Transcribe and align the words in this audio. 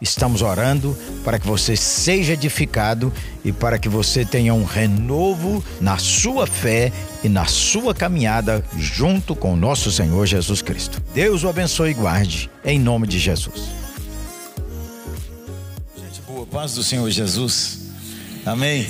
Estamos 0.00 0.42
orando 0.42 0.96
para 1.24 1.38
que 1.38 1.46
você 1.46 1.76
seja 1.76 2.34
edificado 2.34 3.12
e 3.44 3.52
para 3.52 3.78
que 3.78 3.88
você 3.88 4.24
tenha 4.24 4.54
um 4.54 4.64
renovo 4.64 5.64
na 5.80 5.98
sua 5.98 6.46
fé 6.46 6.92
e 7.24 7.28
na 7.28 7.46
sua 7.46 7.92
caminhada 7.92 8.64
junto 8.76 9.34
com 9.34 9.54
o 9.54 9.56
nosso 9.56 9.90
Senhor 9.90 10.24
Jesus 10.24 10.62
Cristo. 10.62 11.02
Deus 11.12 11.42
o 11.42 11.48
abençoe 11.48 11.90
e 11.90 11.94
guarde, 11.94 12.48
em 12.64 12.78
nome 12.78 13.08
de 13.08 13.18
Jesus. 13.18 13.64
Gente 15.96 16.20
boa, 16.28 16.46
paz 16.46 16.74
do 16.74 16.84
Senhor 16.84 17.10
Jesus. 17.10 17.88
Amém. 18.46 18.86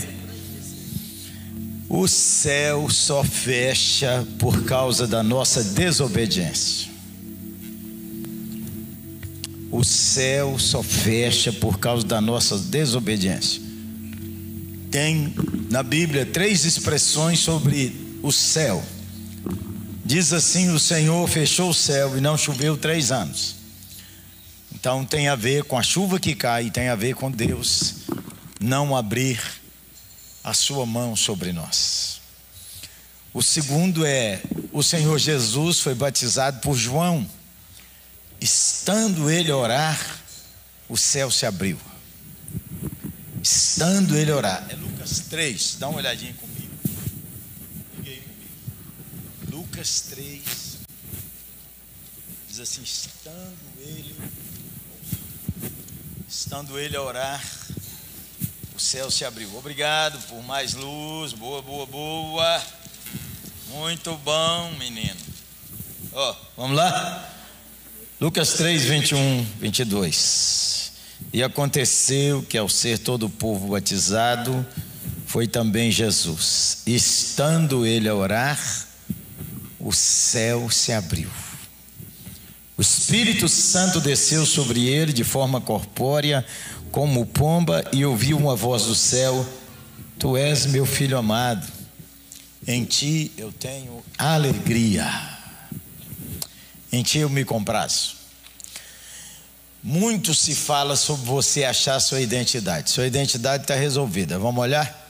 O 1.89 2.07
céu 2.07 2.91
só 2.91 3.25
fecha 3.25 4.27
por 4.39 4.65
causa 4.65 5.07
da 5.07 5.23
nossa 5.23 5.65
desobediência. 5.65 6.88
O 9.71 9.85
céu 9.85 10.59
só 10.59 10.83
fecha 10.83 11.53
por 11.53 11.79
causa 11.79 12.07
da 12.07 12.21
nossa 12.21 12.59
desobediência. 12.59 13.61
Tem 14.91 15.35
na 15.71 15.83
Bíblia 15.83 16.25
três 16.25 16.65
expressões 16.65 17.41
sobre 17.41 18.19
o 18.23 18.33
céu. 18.33 18.83
Diz 20.05 20.33
assim: 20.33 20.71
o 20.71 20.79
Senhor 20.79 21.29
fechou 21.29 21.71
o 21.71 21.75
céu 21.75 22.17
e 22.17 22.21
não 22.21 22.39
choveu 22.39 22.77
três 22.77 23.13
anos. 23.13 23.57
Então 24.75 25.05
tem 25.05 25.29
a 25.29 25.37
ver 25.37 25.65
com 25.65 25.77
a 25.77 25.83
chuva 25.83 26.19
que 26.19 26.35
cai, 26.35 26.71
tem 26.71 26.89
a 26.89 26.95
ver 26.95 27.15
com 27.15 27.31
Deus 27.31 27.97
não 28.61 28.97
abrir 28.97 29.41
a 30.43 30.53
sua 30.53 30.85
mão 30.85 31.15
sobre 31.15 31.53
nós. 31.53 32.21
O 33.33 33.43
segundo 33.43 34.05
é: 34.05 34.41
o 34.73 34.83
Senhor 34.83 35.19
Jesus 35.19 35.81
foi 35.81 35.95
batizado 35.95 36.61
por 36.61 36.75
João 36.75 37.27
Estando 38.41 39.31
ele 39.31 39.51
a 39.51 39.57
orar, 39.57 40.19
o 40.89 40.97
céu 40.97 41.31
se 41.31 41.45
abriu. 41.45 41.79
Estando 43.43 44.17
ele 44.17 44.31
a 44.31 44.37
orar. 44.37 44.67
É 44.71 44.75
Lucas 44.75 45.21
3, 45.29 45.77
dá 45.79 45.89
uma 45.89 45.99
olhadinha 45.99 46.35
comigo. 46.35 46.77
comigo. 47.97 48.25
Lucas 49.51 50.03
3. 50.11 50.43
Diz 52.49 52.61
assim: 52.61 52.83
estando 52.83 53.57
ele, 53.79 54.17
estando 56.29 56.79
ele 56.79 56.97
a 56.97 57.03
orar, 57.03 57.45
o 58.75 58.81
céu 58.81 59.11
se 59.11 59.25
abriu. 59.25 59.57
Obrigado 59.57 60.21
por 60.29 60.43
mais 60.45 60.75
luz. 60.75 61.33
Boa, 61.33 61.61
boa, 61.63 61.87
boa. 61.87 62.63
Muito 63.69 64.17
bom, 64.19 64.73
menino. 64.79 65.21
Ó, 66.13 66.31
oh, 66.31 66.37
vamos 66.57 66.77
lá? 66.77 67.38
Lucas 68.21 68.55
3, 68.55 68.85
21, 68.85 69.47
22. 69.61 70.91
E 71.33 71.41
aconteceu 71.41 72.43
que, 72.43 72.59
ao 72.59 72.69
ser 72.69 72.99
todo 72.99 73.27
o 73.27 73.31
povo 73.31 73.69
batizado, 73.69 74.67
foi 75.25 75.47
também 75.47 75.93
Jesus. 75.93 76.83
Estando 76.85 77.87
ele 77.87 78.09
a 78.09 78.15
orar, 78.17 78.59
o 79.79 79.93
céu 79.93 80.69
se 80.69 80.93
abriu. 80.93 81.31
O 82.77 82.83
Espírito 82.83 83.49
Santo 83.49 84.01
desceu 84.01 84.45
sobre 84.45 84.89
ele 84.89 85.13
de 85.13 85.23
forma 85.23 85.61
corpórea, 85.61 86.45
como 86.91 87.25
pomba, 87.25 87.85
e 87.93 88.05
ouviu 88.05 88.37
uma 88.37 88.57
voz 88.57 88.87
do 88.87 88.97
céu: 88.97 89.47
Tu 90.19 90.37
és 90.37 90.67
meu 90.67 90.85
filho 90.85 91.17
amado, 91.17 91.65
em 92.67 92.85
ti 92.85 93.31
eu 93.37 93.53
tenho 93.53 94.03
alegria 94.19 95.39
em 96.93 97.03
ti 97.03 97.19
eu 97.19 97.29
me 97.29 97.45
comprazo. 97.45 98.17
Muito 99.83 100.35
se 100.35 100.55
fala 100.55 100.97
sobre 100.97 101.25
você 101.27 101.65
achar 101.65 102.01
sua 102.01 102.21
identidade. 102.21 102.91
Sua 102.91 103.07
identidade 103.07 103.63
está 103.65 103.75
resolvida. 103.75 104.39
Vamos 104.39 104.61
olhar? 104.61 105.07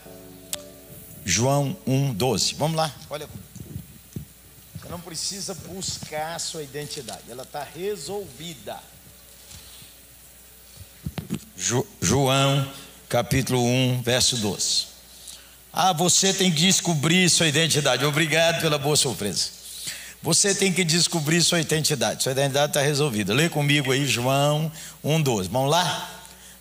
João 1.25 1.77
1,12. 1.87 2.55
Vamos 2.57 2.77
lá, 2.77 2.95
olha. 3.11 3.29
Você 4.81 4.89
não 4.89 5.01
precisa 5.01 5.55
buscar 5.55 6.41
sua 6.41 6.63
identidade, 6.63 7.23
ela 7.29 7.43
está 7.43 7.63
resolvida. 7.63 8.79
Jo, 11.55 11.87
João, 12.01 12.67
capítulo 13.09 13.63
1, 13.63 14.01
verso 14.03 14.37
12. 14.39 14.87
Ah, 15.71 15.93
você 15.93 16.33
tem 16.33 16.51
que 16.51 16.61
descobrir 16.61 17.29
sua 17.29 17.47
identidade. 17.47 18.05
Obrigado 18.07 18.63
pela 18.63 18.79
boa 18.79 18.97
surpresa. 18.97 19.58
Você 20.23 20.55
tem 20.55 20.73
que 20.73 20.85
descobrir 20.85 21.43
sua 21.43 21.61
identidade. 21.61 22.23
Sua 22.23 22.33
identidade 22.33 22.71
está 22.71 22.81
resolvida. 22.81 23.33
Lê 23.33 23.49
comigo 23.49 23.93
aí 23.93 24.07
João 24.07 24.71
1,12. 25.05 25.49
Vamos 25.49 25.71
lá? 25.71 26.15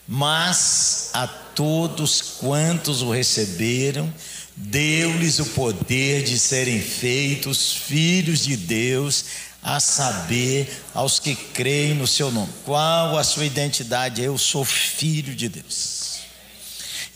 Mas 0.08 1.10
a 1.14 1.28
todos 1.28 2.22
quantos 2.40 3.02
o 3.02 3.12
receberam, 3.12 4.14
deu-lhes 4.56 5.40
o 5.40 5.46
poder 5.48 6.24
de 6.24 6.40
serem 6.40 6.80
feitos 6.80 7.74
filhos 7.74 8.46
de 8.46 8.56
Deus, 8.56 9.26
a 9.62 9.80
saber, 9.80 10.72
aos 10.94 11.20
que 11.20 11.36
creem 11.36 11.96
no 11.96 12.08
seu 12.08 12.32
nome. 12.32 12.54
Qual 12.64 13.18
a 13.18 13.24
sua 13.24 13.44
identidade? 13.44 14.22
Eu 14.22 14.38
sou 14.38 14.64
filho 14.64 15.36
de 15.36 15.50
Deus. 15.50 16.20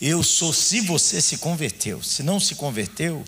Eu 0.00 0.22
sou, 0.22 0.52
se 0.52 0.80
você 0.80 1.22
se 1.22 1.38
converteu. 1.38 2.02
Se 2.02 2.22
não 2.22 2.38
se 2.38 2.56
converteu, 2.56 3.24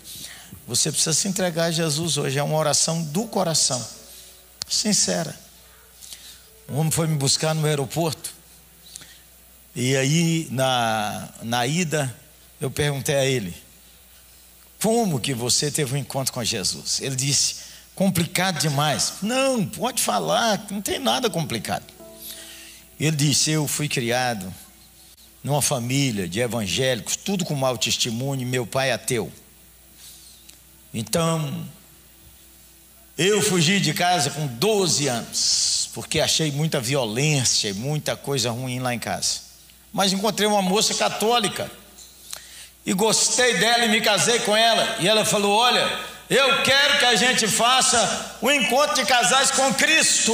você 0.67 0.91
precisa 0.91 1.13
se 1.13 1.27
entregar 1.27 1.65
a 1.65 1.71
Jesus 1.71 2.17
hoje. 2.17 2.39
É 2.39 2.43
uma 2.43 2.57
oração 2.57 3.01
do 3.03 3.25
coração, 3.25 3.85
sincera. 4.67 5.35
Um 6.67 6.77
homem 6.77 6.91
foi 6.91 7.07
me 7.07 7.15
buscar 7.15 7.53
no 7.53 7.65
aeroporto. 7.65 8.33
E 9.75 9.95
aí, 9.95 10.47
na, 10.49 11.29
na 11.43 11.67
ida, 11.67 12.15
eu 12.59 12.71
perguntei 12.71 13.15
a 13.15 13.25
ele: 13.25 13.55
Como 14.81 15.19
que 15.19 15.33
você 15.33 15.69
teve 15.69 15.93
um 15.93 15.97
encontro 15.97 16.33
com 16.33 16.43
Jesus? 16.43 16.99
Ele 17.01 17.15
disse: 17.15 17.57
Complicado 17.93 18.59
demais. 18.59 19.13
Não, 19.21 19.65
pode 19.65 20.01
falar, 20.01 20.65
não 20.71 20.81
tem 20.81 20.97
nada 20.97 21.29
complicado. 21.29 21.85
Ele 22.99 23.15
disse: 23.15 23.51
Eu 23.51 23.67
fui 23.67 23.87
criado 23.87 24.51
numa 25.43 25.61
família 25.61 26.27
de 26.27 26.39
evangélicos, 26.39 27.15
tudo 27.15 27.45
com 27.45 27.53
mau 27.53 27.77
testemunho, 27.77 28.47
meu 28.47 28.65
pai 28.65 28.89
é 28.89 28.93
ateu. 28.93 29.31
Então, 30.97 31.67
eu 33.17 33.41
fugi 33.41 33.81
de 33.81 33.93
casa 33.93 34.29
com 34.29 34.47
12 34.47 35.09
anos, 35.09 35.89
porque 35.93 36.21
achei 36.21 36.53
muita 36.53 36.79
violência 36.79 37.67
e 37.67 37.73
muita 37.73 38.15
coisa 38.15 38.49
ruim 38.49 38.79
lá 38.79 38.93
em 38.93 38.99
casa. 38.99 39.41
Mas 39.91 40.13
encontrei 40.13 40.47
uma 40.47 40.61
moça 40.61 40.93
católica 40.93 41.69
e 42.85 42.93
gostei 42.93 43.57
dela 43.57 43.83
e 43.83 43.89
me 43.89 43.99
casei 43.99 44.39
com 44.39 44.55
ela. 44.55 44.95
E 45.01 45.07
ela 45.07 45.25
falou: 45.25 45.51
Olha, 45.57 45.99
eu 46.29 46.63
quero 46.63 46.99
que 46.99 47.05
a 47.05 47.15
gente 47.15 47.45
faça 47.45 48.37
o 48.41 48.47
um 48.47 48.51
encontro 48.51 48.95
de 48.95 49.05
casais 49.05 49.51
com 49.51 49.73
Cristo. 49.73 50.33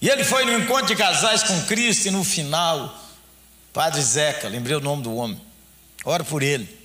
E 0.00 0.08
ele 0.08 0.22
foi 0.22 0.44
no 0.44 0.56
encontro 0.56 0.86
de 0.86 0.94
casais 0.94 1.42
com 1.42 1.66
Cristo 1.66 2.06
e 2.06 2.12
no 2.12 2.22
final, 2.22 2.96
Padre 3.72 4.00
Zeca, 4.00 4.46
lembrei 4.46 4.76
o 4.76 4.80
nome 4.80 5.02
do 5.02 5.16
homem, 5.16 5.40
ora 6.04 6.22
por 6.22 6.44
ele. 6.44 6.79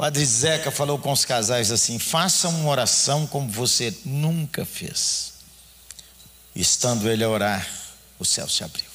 Padre 0.00 0.24
Zeca 0.24 0.70
falou 0.70 0.98
com 0.98 1.12
os 1.12 1.26
casais 1.26 1.70
assim: 1.70 1.98
façam 1.98 2.50
uma 2.52 2.70
oração 2.70 3.26
como 3.26 3.50
você 3.50 3.94
nunca 4.02 4.64
fez. 4.64 5.34
Estando 6.56 7.06
ele 7.06 7.22
a 7.22 7.28
orar, 7.28 7.68
o 8.18 8.24
céu 8.24 8.48
se 8.48 8.64
abriu. 8.64 8.86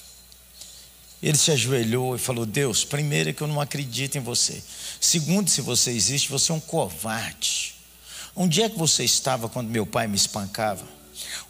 Ele 1.22 1.38
se 1.38 1.52
ajoelhou 1.52 2.16
e 2.16 2.18
falou: 2.18 2.44
Deus, 2.44 2.84
primeiro 2.84 3.30
é 3.30 3.34
que 3.34 3.44
eu 3.44 3.48
não 3.48 3.62
acredito 3.62 4.18
em 4.18 4.20
você. 4.20 4.64
Segundo, 5.00 5.48
se 5.48 5.62
você 5.62 5.92
existe, 5.92 6.28
você 6.28 6.52
é 6.52 6.56
um 6.56 6.60
covarde. 6.60 7.76
Onde 8.36 8.64
é 8.64 8.68
que 8.68 8.76
você 8.76 9.04
estava 9.04 9.48
quando 9.48 9.70
meu 9.70 9.86
pai 9.86 10.08
me 10.08 10.16
espancava? 10.16 10.88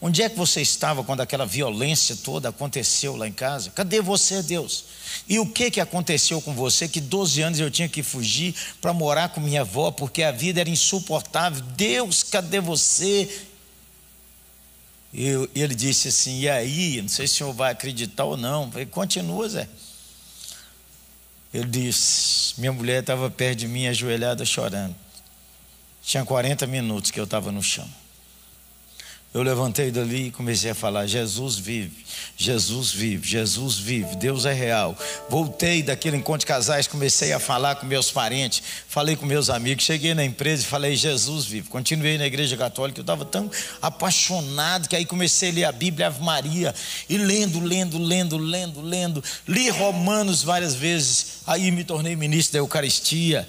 Onde 0.02 0.22
é 0.22 0.30
que 0.30 0.38
você 0.38 0.62
estava 0.62 1.04
quando 1.04 1.22
aquela 1.22 1.46
violência 1.46 2.16
toda 2.16 2.50
aconteceu 2.50 3.16
lá 3.16 3.28
em 3.28 3.32
casa? 3.32 3.70
Cadê 3.72 4.02
você, 4.02 4.44
Deus? 4.44 4.86
E 5.28 5.40
o 5.40 5.46
que, 5.46 5.72
que 5.72 5.80
aconteceu 5.80 6.42
com 6.42 6.54
você? 6.54 6.88
Que 6.88 7.00
12 7.00 7.42
anos 7.42 7.60
eu 7.60 7.72
tinha 7.72 7.88
que 7.88 8.04
fugir 8.04 8.54
para 8.82 8.94
morar 8.94 9.30
com 9.30 9.40
minha 9.40 9.62
avó 9.62 9.92
porque 9.92 10.24
a 10.24 10.32
vida 10.32 10.60
era 10.60 10.70
insuportável. 10.70 11.62
Deus, 11.76 12.24
cadê 12.24 12.60
você? 12.60 13.30
E 15.14 15.50
ele 15.56 15.74
disse 15.74 16.10
assim: 16.10 16.42
E 16.42 16.50
aí? 16.50 17.02
Não 17.02 17.08
sei 17.08 17.26
se 17.26 17.36
o 17.36 17.38
senhor 17.38 17.54
vai 17.54 17.72
acreditar 17.72 18.26
ou 18.26 18.36
não. 18.36 18.70
Falei: 18.70 18.86
Continua, 18.86 19.48
Zé. 19.48 19.70
Ele 21.54 21.68
disse: 21.68 22.60
Minha 22.60 22.74
mulher 22.74 23.00
estava 23.00 23.32
perto 23.32 23.60
de 23.60 23.68
mim, 23.68 23.88
ajoelhada, 23.88 24.44
chorando. 24.44 24.96
Tinha 26.04 26.26
40 26.26 26.68
minutos 26.68 27.12
que 27.12 27.20
eu 27.20 27.24
estava 27.24 27.52
no 27.52 27.64
chão. 27.64 27.90
Eu 29.36 29.44
levantei 29.44 29.92
dali 29.92 30.28
e 30.28 30.32
comecei 30.32 30.72
a 30.72 30.74
falar: 30.74 31.06
Jesus 31.08 31.58
vive, 31.58 32.06
Jesus 32.38 32.94
vive, 32.94 33.28
Jesus 33.28 33.78
vive, 33.78 34.16
Deus 34.16 34.46
é 34.46 34.54
real. 34.54 34.98
Voltei 35.30 35.84
daquele 35.84 36.16
encontro 36.16 36.40
de 36.40 36.46
casais, 36.46 36.88
comecei 36.88 37.34
a 37.34 37.40
falar 37.40 37.76
com 37.76 37.86
meus 37.86 38.10
parentes, 38.10 38.64
falei 38.88 39.18
com 39.18 39.26
meus 39.26 39.50
amigos, 39.50 39.84
cheguei 39.84 40.14
na 40.14 40.24
empresa 40.24 40.64
e 40.64 40.66
falei: 40.66 40.96
Jesus 40.96 41.44
vive. 41.44 41.68
Continuei 41.68 42.18
na 42.18 42.26
igreja 42.26 42.56
católica, 42.56 43.00
eu 43.00 43.04
estava 43.04 43.26
tão 43.26 43.52
apaixonado 43.82 44.88
que 44.88 44.96
aí 44.96 45.06
comecei 45.06 45.50
a 45.50 45.54
ler 45.54 45.64
a 45.66 45.72
Bíblia, 45.74 46.08
Ave 46.08 46.24
Maria, 46.24 46.74
e 47.10 47.18
lendo, 47.18 47.60
lendo, 47.60 47.98
lendo, 47.98 48.38
lendo, 48.38 48.82
lendo. 48.82 49.24
Li 49.46 49.70
Romanos 49.70 50.44
várias 50.44 50.76
vezes, 50.76 51.42
aí 51.46 51.72
me 51.72 51.84
tornei 51.84 52.16
ministro 52.16 52.54
da 52.54 52.60
Eucaristia. 52.60 53.46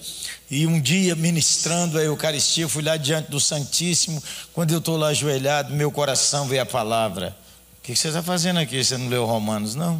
E 0.50 0.66
um 0.66 0.80
dia, 0.80 1.16
ministrando 1.16 1.98
a 1.98 2.02
Eucaristia, 2.02 2.68
fui 2.68 2.82
lá 2.82 2.96
diante 2.96 3.30
do 3.30 3.40
Santíssimo. 3.40 4.22
Quando 4.52 4.72
eu 4.72 4.78
estou 4.78 4.96
lá 4.96 5.08
ajoelhado, 5.08 5.74
meu 5.74 5.90
coração 5.90 6.46
veio 6.46 6.62
a 6.62 6.66
palavra: 6.66 7.36
O 7.78 7.82
que 7.82 7.96
você 7.96 8.08
está 8.08 8.22
fazendo 8.22 8.60
aqui? 8.60 8.82
Você 8.82 8.96
não 8.96 9.08
leu 9.08 9.24
Romanos, 9.24 9.74
não? 9.74 9.96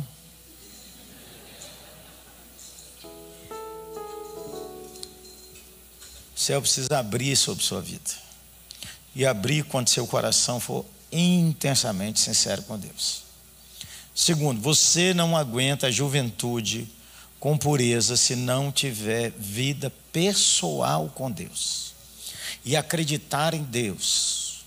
O 6.35 6.39
céu 6.39 6.61
precisa 6.61 6.99
abrir 6.99 7.35
sobre 7.37 7.65
sua 7.65 7.81
vida. 7.81 8.11
E 9.17 9.27
abrir 9.27 9.65
quando 9.65 9.89
seu 9.89 10.07
coração 10.07 10.61
for 10.61 10.85
intensamente 11.11 12.21
sincero 12.21 12.63
com 12.63 12.79
Deus. 12.79 13.23
Segundo, 14.15 14.61
você 14.61 15.13
não 15.13 15.37
aguenta 15.37 15.89
a 15.89 15.91
juventude 15.91 16.87
com 17.39 17.57
pureza 17.57 18.17
se 18.17 18.35
não 18.35 18.73
tiver 18.73 19.31
vida 19.31 19.93
pessoal 20.13 21.11
com 21.15 21.31
Deus 21.31 21.95
e 22.65 22.77
acreditar 22.77 23.55
em 23.55 23.63
Deus. 23.63 24.65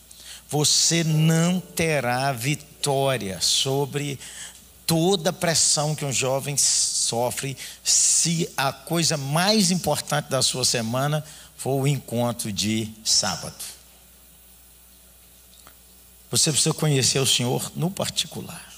Você 0.50 1.04
não 1.04 1.60
terá 1.60 2.32
vitória 2.32 3.40
sobre 3.42 4.20
toda 4.86 5.30
a 5.30 5.34
pressão 5.34 5.94
que 5.94 6.06
um 6.06 6.12
jovem 6.12 6.58
sofre 6.58 7.58
se 7.84 8.50
a 8.56 8.72
coisa 8.72 9.18
mais 9.18 9.70
importante 9.70 10.30
da 10.30 10.42
sua 10.42 10.66
semana 10.66 11.24
for 11.58 11.82
o 11.82 11.88
encontro 11.88 12.52
de 12.52 12.92
sábado. 13.04 13.64
Você 16.32 16.52
precisa 16.52 16.74
conhecer 16.74 17.20
o 17.20 17.26
Senhor 17.26 17.72
no 17.76 17.92
particular 17.92 18.69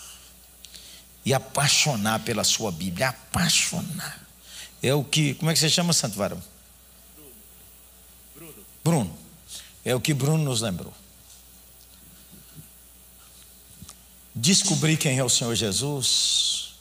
e 1.25 1.33
apaixonar 1.33 2.19
pela 2.21 2.43
sua 2.43 2.71
Bíblia, 2.71 3.09
apaixonar. 3.09 4.19
É 4.81 4.93
o 4.93 5.03
que, 5.03 5.35
como 5.35 5.51
é 5.51 5.53
que 5.53 5.59
você 5.59 5.69
chama, 5.69 5.93
Santo 5.93 6.17
Varão? 6.17 6.41
Bruno. 8.35 8.65
Bruno. 8.83 9.17
É 9.85 9.95
o 9.95 10.01
que 10.01 10.13
Bruno 10.13 10.43
nos 10.43 10.61
lembrou. 10.61 10.93
Descobrir 14.33 14.97
quem 14.97 15.17
é 15.17 15.23
o 15.23 15.29
Senhor 15.29 15.53
Jesus 15.55 16.73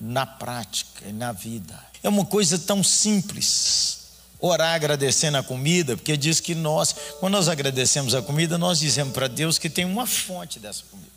na 0.00 0.26
prática 0.26 1.08
e 1.08 1.12
na 1.12 1.32
vida. 1.32 1.78
É 2.02 2.08
uma 2.08 2.24
coisa 2.24 2.58
tão 2.58 2.82
simples. 2.82 4.06
Orar 4.38 4.74
agradecendo 4.74 5.38
a 5.38 5.42
comida, 5.42 5.96
porque 5.96 6.16
diz 6.16 6.40
que 6.40 6.54
nós, 6.54 6.94
quando 7.20 7.32
nós 7.32 7.48
agradecemos 7.48 8.14
a 8.14 8.20
comida, 8.20 8.58
nós 8.58 8.80
dizemos 8.80 9.14
para 9.14 9.28
Deus 9.28 9.58
que 9.58 9.70
tem 9.70 9.84
uma 9.84 10.06
fonte 10.06 10.58
dessa 10.58 10.82
comida. 10.90 11.10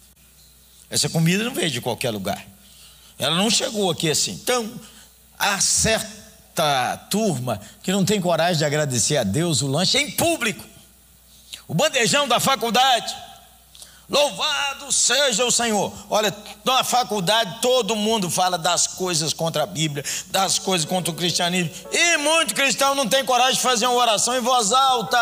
Essa 0.89 1.09
comida 1.09 1.43
não 1.43 1.53
veio 1.53 1.69
de 1.69 1.81
qualquer 1.81 2.11
lugar. 2.11 2.45
Ela 3.19 3.35
não 3.35 3.49
chegou 3.49 3.91
aqui 3.91 4.09
assim. 4.09 4.31
Então, 4.31 4.71
há 5.37 5.59
certa 5.59 6.97
turma 7.11 7.59
que 7.83 7.91
não 7.91 8.05
tem 8.05 8.21
coragem 8.21 8.57
de 8.57 8.65
agradecer 8.65 9.17
a 9.17 9.23
Deus 9.23 9.61
o 9.61 9.67
lanche 9.67 9.97
em 9.97 10.09
público. 10.11 10.65
O 11.67 11.75
bandejão 11.75 12.27
da 12.27 12.39
faculdade. 12.39 13.13
Louvado 14.09 14.91
seja 14.91 15.45
o 15.45 15.51
Senhor. 15.51 15.93
Olha, 16.09 16.35
na 16.65 16.83
faculdade 16.83 17.59
todo 17.61 17.95
mundo 17.95 18.29
fala 18.29 18.57
das 18.57 18.87
coisas 18.87 19.33
contra 19.33 19.63
a 19.63 19.67
Bíblia, 19.67 20.03
das 20.27 20.57
coisas 20.57 20.87
contra 20.87 21.11
o 21.11 21.15
cristianismo. 21.15 21.71
E 21.91 22.17
muito 22.17 22.55
cristão 22.55 22.95
não 22.95 23.07
tem 23.07 23.23
coragem 23.23 23.55
de 23.55 23.61
fazer 23.61 23.85
uma 23.85 23.99
oração 23.99 24.35
em 24.35 24.41
voz 24.41 24.71
alta. 24.71 25.19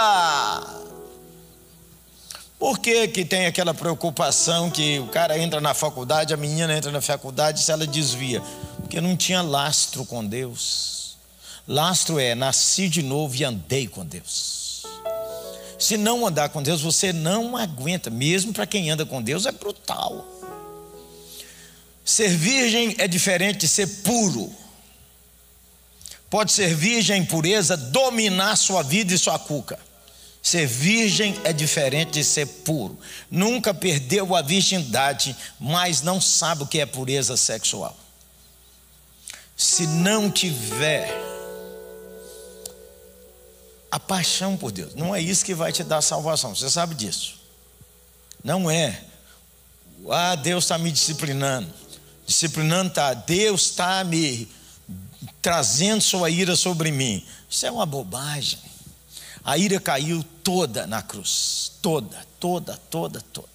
Por 2.59 2.79
que, 2.79 3.07
que 3.09 3.23
tem 3.23 3.45
aquela 3.45 3.73
preocupação 3.73 4.69
que 4.71 4.97
o 4.99 5.07
cara 5.07 5.37
entra 5.37 5.61
na 5.61 5.75
faculdade, 5.75 6.33
a 6.33 6.37
menina 6.37 6.75
entra 6.75 6.91
na 6.91 7.01
faculdade 7.01 7.61
se 7.61 7.71
ela 7.71 7.85
desvia? 7.85 8.41
Porque 8.77 8.99
não 8.99 9.15
tinha 9.15 9.43
lastro 9.43 10.03
com 10.05 10.25
Deus. 10.25 11.17
Lastro 11.67 12.17
é 12.17 12.33
nasci 12.33 12.89
de 12.89 13.03
novo 13.03 13.35
e 13.35 13.43
andei 13.43 13.87
com 13.87 14.03
Deus. 14.03 14.83
Se 15.77 15.97
não 15.97 16.25
andar 16.25 16.49
com 16.49 16.63
Deus, 16.63 16.81
você 16.81 17.13
não 17.13 17.55
aguenta, 17.55 18.09
mesmo 18.09 18.51
para 18.51 18.65
quem 18.65 18.89
anda 18.89 19.05
com 19.05 19.21
Deus 19.21 19.45
é 19.45 19.51
brutal. 19.51 20.25
Ser 22.03 22.29
virgem 22.29 22.95
é 22.97 23.07
diferente 23.07 23.59
de 23.59 23.67
ser 23.67 23.85
puro. 24.01 24.51
Pode 26.27 26.51
ser 26.51 26.73
virgem 26.73 27.21
em 27.21 27.25
pureza, 27.25 27.77
dominar 27.77 28.55
sua 28.55 28.81
vida 28.81 29.13
e 29.13 29.17
sua 29.17 29.37
cuca. 29.37 29.77
Ser 30.41 30.65
virgem 30.65 31.37
é 31.43 31.51
diferente 31.51 32.11
de 32.11 32.23
ser 32.23 32.45
puro. 32.45 32.97
Nunca 33.29 33.73
perdeu 33.73 34.35
a 34.35 34.41
virgindade, 34.41 35.35
mas 35.59 36.01
não 36.01 36.21
sabe 36.21 36.63
o 36.63 36.67
que 36.67 36.79
é 36.79 36.85
pureza 36.85 37.35
sexual. 37.35 37.97
Se 39.55 39.87
não 39.87 40.31
tiver 40.31 41.09
a 43.91 43.99
paixão 43.99 44.55
por 44.55 44.71
Deus, 44.71 44.93
não 44.95 45.15
é 45.15 45.21
isso 45.21 45.43
que 45.43 45.55
vai 45.55 45.73
te 45.73 45.83
dar 45.83 46.01
salvação. 46.01 46.55
Você 46.55 46.69
sabe 46.69 46.95
disso. 46.95 47.39
Não 48.43 48.69
é. 48.69 49.03
Ah, 50.09 50.35
Deus 50.35 50.63
está 50.63 50.77
me 50.77 50.91
disciplinando. 50.91 51.73
Disciplinando 52.25 52.89
está. 52.89 53.13
Deus 53.13 53.63
está 53.63 54.03
me 54.03 54.47
trazendo 55.41 56.01
sua 56.01 56.29
ira 56.29 56.55
sobre 56.55 56.91
mim. 56.91 57.25
Isso 57.49 57.65
é 57.65 57.71
uma 57.71 57.85
bobagem. 57.85 58.59
A 59.47 59.57
ira 59.57 59.79
caiu 59.79 60.25
toda 60.43 60.85
na 60.85 61.01
cruz. 61.01 61.71
Toda, 61.81 62.17
toda, 62.37 62.77
toda, 62.89 63.21
toda. 63.31 63.47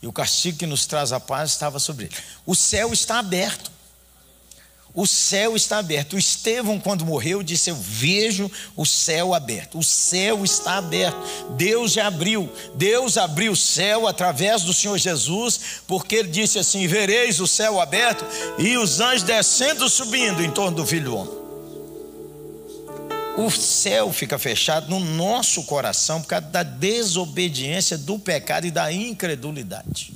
E 0.00 0.06
o 0.06 0.12
castigo 0.12 0.56
que 0.56 0.66
nos 0.66 0.86
traz 0.86 1.12
a 1.12 1.20
paz 1.20 1.50
estava 1.50 1.78
sobre 1.78 2.06
ele. 2.06 2.14
O 2.46 2.54
céu 2.54 2.90
está 2.90 3.18
aberto. 3.18 3.70
O 4.94 5.06
céu 5.06 5.54
está 5.54 5.76
aberto. 5.76 6.14
O 6.14 6.18
Estevão, 6.18 6.80
quando 6.80 7.04
morreu, 7.04 7.42
disse: 7.42 7.68
Eu 7.68 7.76
vejo 7.76 8.50
o 8.74 8.86
céu 8.86 9.34
aberto. 9.34 9.78
O 9.78 9.84
céu 9.84 10.42
está 10.42 10.78
aberto. 10.78 11.18
Deus 11.50 11.92
já 11.92 12.06
abriu. 12.06 12.50
Deus 12.76 13.18
abriu 13.18 13.52
o 13.52 13.56
céu 13.56 14.08
através 14.08 14.62
do 14.62 14.72
Senhor 14.72 14.96
Jesus, 14.96 15.82
porque 15.86 16.14
ele 16.14 16.28
disse 16.28 16.58
assim: 16.58 16.86
Vereis 16.86 17.40
o 17.40 17.46
céu 17.46 17.78
aberto 17.78 18.24
e 18.58 18.78
os 18.78 19.00
anjos 19.00 19.22
descendo 19.22 19.86
subindo 19.90 20.42
em 20.42 20.50
torno 20.50 20.78
do 20.78 20.86
filho 20.86 21.04
do 21.04 21.16
homem 21.16 21.39
o 23.46 23.50
céu 23.50 24.12
fica 24.12 24.38
fechado 24.38 24.88
no 24.88 25.00
nosso 25.00 25.64
coração 25.64 26.20
por 26.20 26.28
causa 26.28 26.46
da 26.46 26.62
desobediência, 26.62 27.96
do 27.96 28.18
pecado 28.18 28.66
e 28.66 28.70
da 28.70 28.92
incredulidade. 28.92 30.12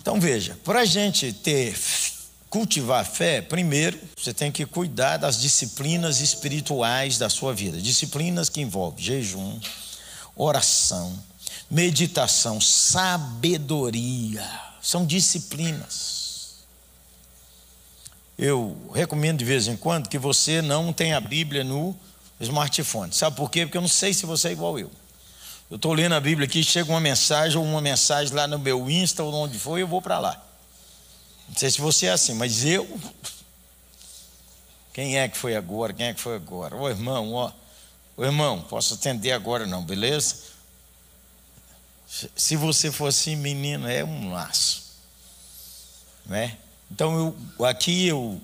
Então 0.00 0.20
veja, 0.20 0.58
para 0.64 0.80
a 0.80 0.84
gente 0.84 1.32
ter 1.32 1.78
cultivar 2.48 3.04
fé, 3.04 3.40
primeiro 3.40 3.98
você 4.16 4.34
tem 4.34 4.50
que 4.50 4.66
cuidar 4.66 5.18
das 5.18 5.40
disciplinas 5.40 6.20
espirituais 6.20 7.16
da 7.18 7.28
sua 7.28 7.54
vida, 7.54 7.80
disciplinas 7.80 8.48
que 8.48 8.60
envolvem 8.60 9.04
jejum, 9.04 9.60
oração, 10.34 11.16
meditação, 11.70 12.60
sabedoria, 12.60 14.44
são 14.82 15.06
disciplinas 15.06 16.29
eu 18.40 18.74
recomendo 18.94 19.36
de 19.36 19.44
vez 19.44 19.68
em 19.68 19.76
quando 19.76 20.08
que 20.08 20.16
você 20.16 20.62
não 20.62 20.94
tenha 20.94 21.18
a 21.18 21.20
Bíblia 21.20 21.62
no 21.62 21.94
smartphone. 22.40 23.12
Sabe 23.12 23.36
por 23.36 23.50
quê? 23.50 23.66
Porque 23.66 23.76
eu 23.76 23.82
não 23.82 23.88
sei 23.88 24.14
se 24.14 24.24
você 24.24 24.48
é 24.48 24.52
igual 24.52 24.78
eu. 24.78 24.90
Eu 25.70 25.76
estou 25.76 25.92
lendo 25.92 26.14
a 26.14 26.20
Bíblia 26.20 26.46
aqui, 26.48 26.64
chega 26.64 26.90
uma 26.90 27.00
mensagem 27.00 27.58
ou 27.58 27.64
uma 27.64 27.82
mensagem 27.82 28.34
lá 28.34 28.48
no 28.48 28.58
meu 28.58 28.90
Insta 28.90 29.22
ou 29.22 29.34
onde 29.34 29.58
for, 29.58 29.78
eu 29.78 29.86
vou 29.86 30.00
para 30.00 30.18
lá. 30.18 30.42
Não 31.50 31.54
sei 31.54 31.70
se 31.70 31.82
você 31.82 32.06
é 32.06 32.12
assim, 32.12 32.32
mas 32.32 32.64
eu. 32.64 32.98
Quem 34.94 35.18
é 35.18 35.28
que 35.28 35.36
foi 35.36 35.54
agora? 35.54 35.92
Quem 35.92 36.06
é 36.06 36.14
que 36.14 36.20
foi 36.20 36.34
agora? 36.36 36.74
Ô 36.74 36.88
irmão, 36.88 37.34
ó. 37.34 37.52
Ô 38.16 38.24
irmão, 38.24 38.62
posso 38.62 38.94
atender 38.94 39.32
agora 39.32 39.66
não, 39.66 39.84
beleza? 39.84 40.36
Se 42.34 42.56
você 42.56 42.90
for 42.90 43.08
assim, 43.08 43.36
menino, 43.36 43.86
é 43.86 44.02
um 44.02 44.32
laço. 44.32 44.82
Né? 46.24 46.56
Então, 46.90 47.34
eu, 47.58 47.64
aqui, 47.64 48.06
eu, 48.06 48.40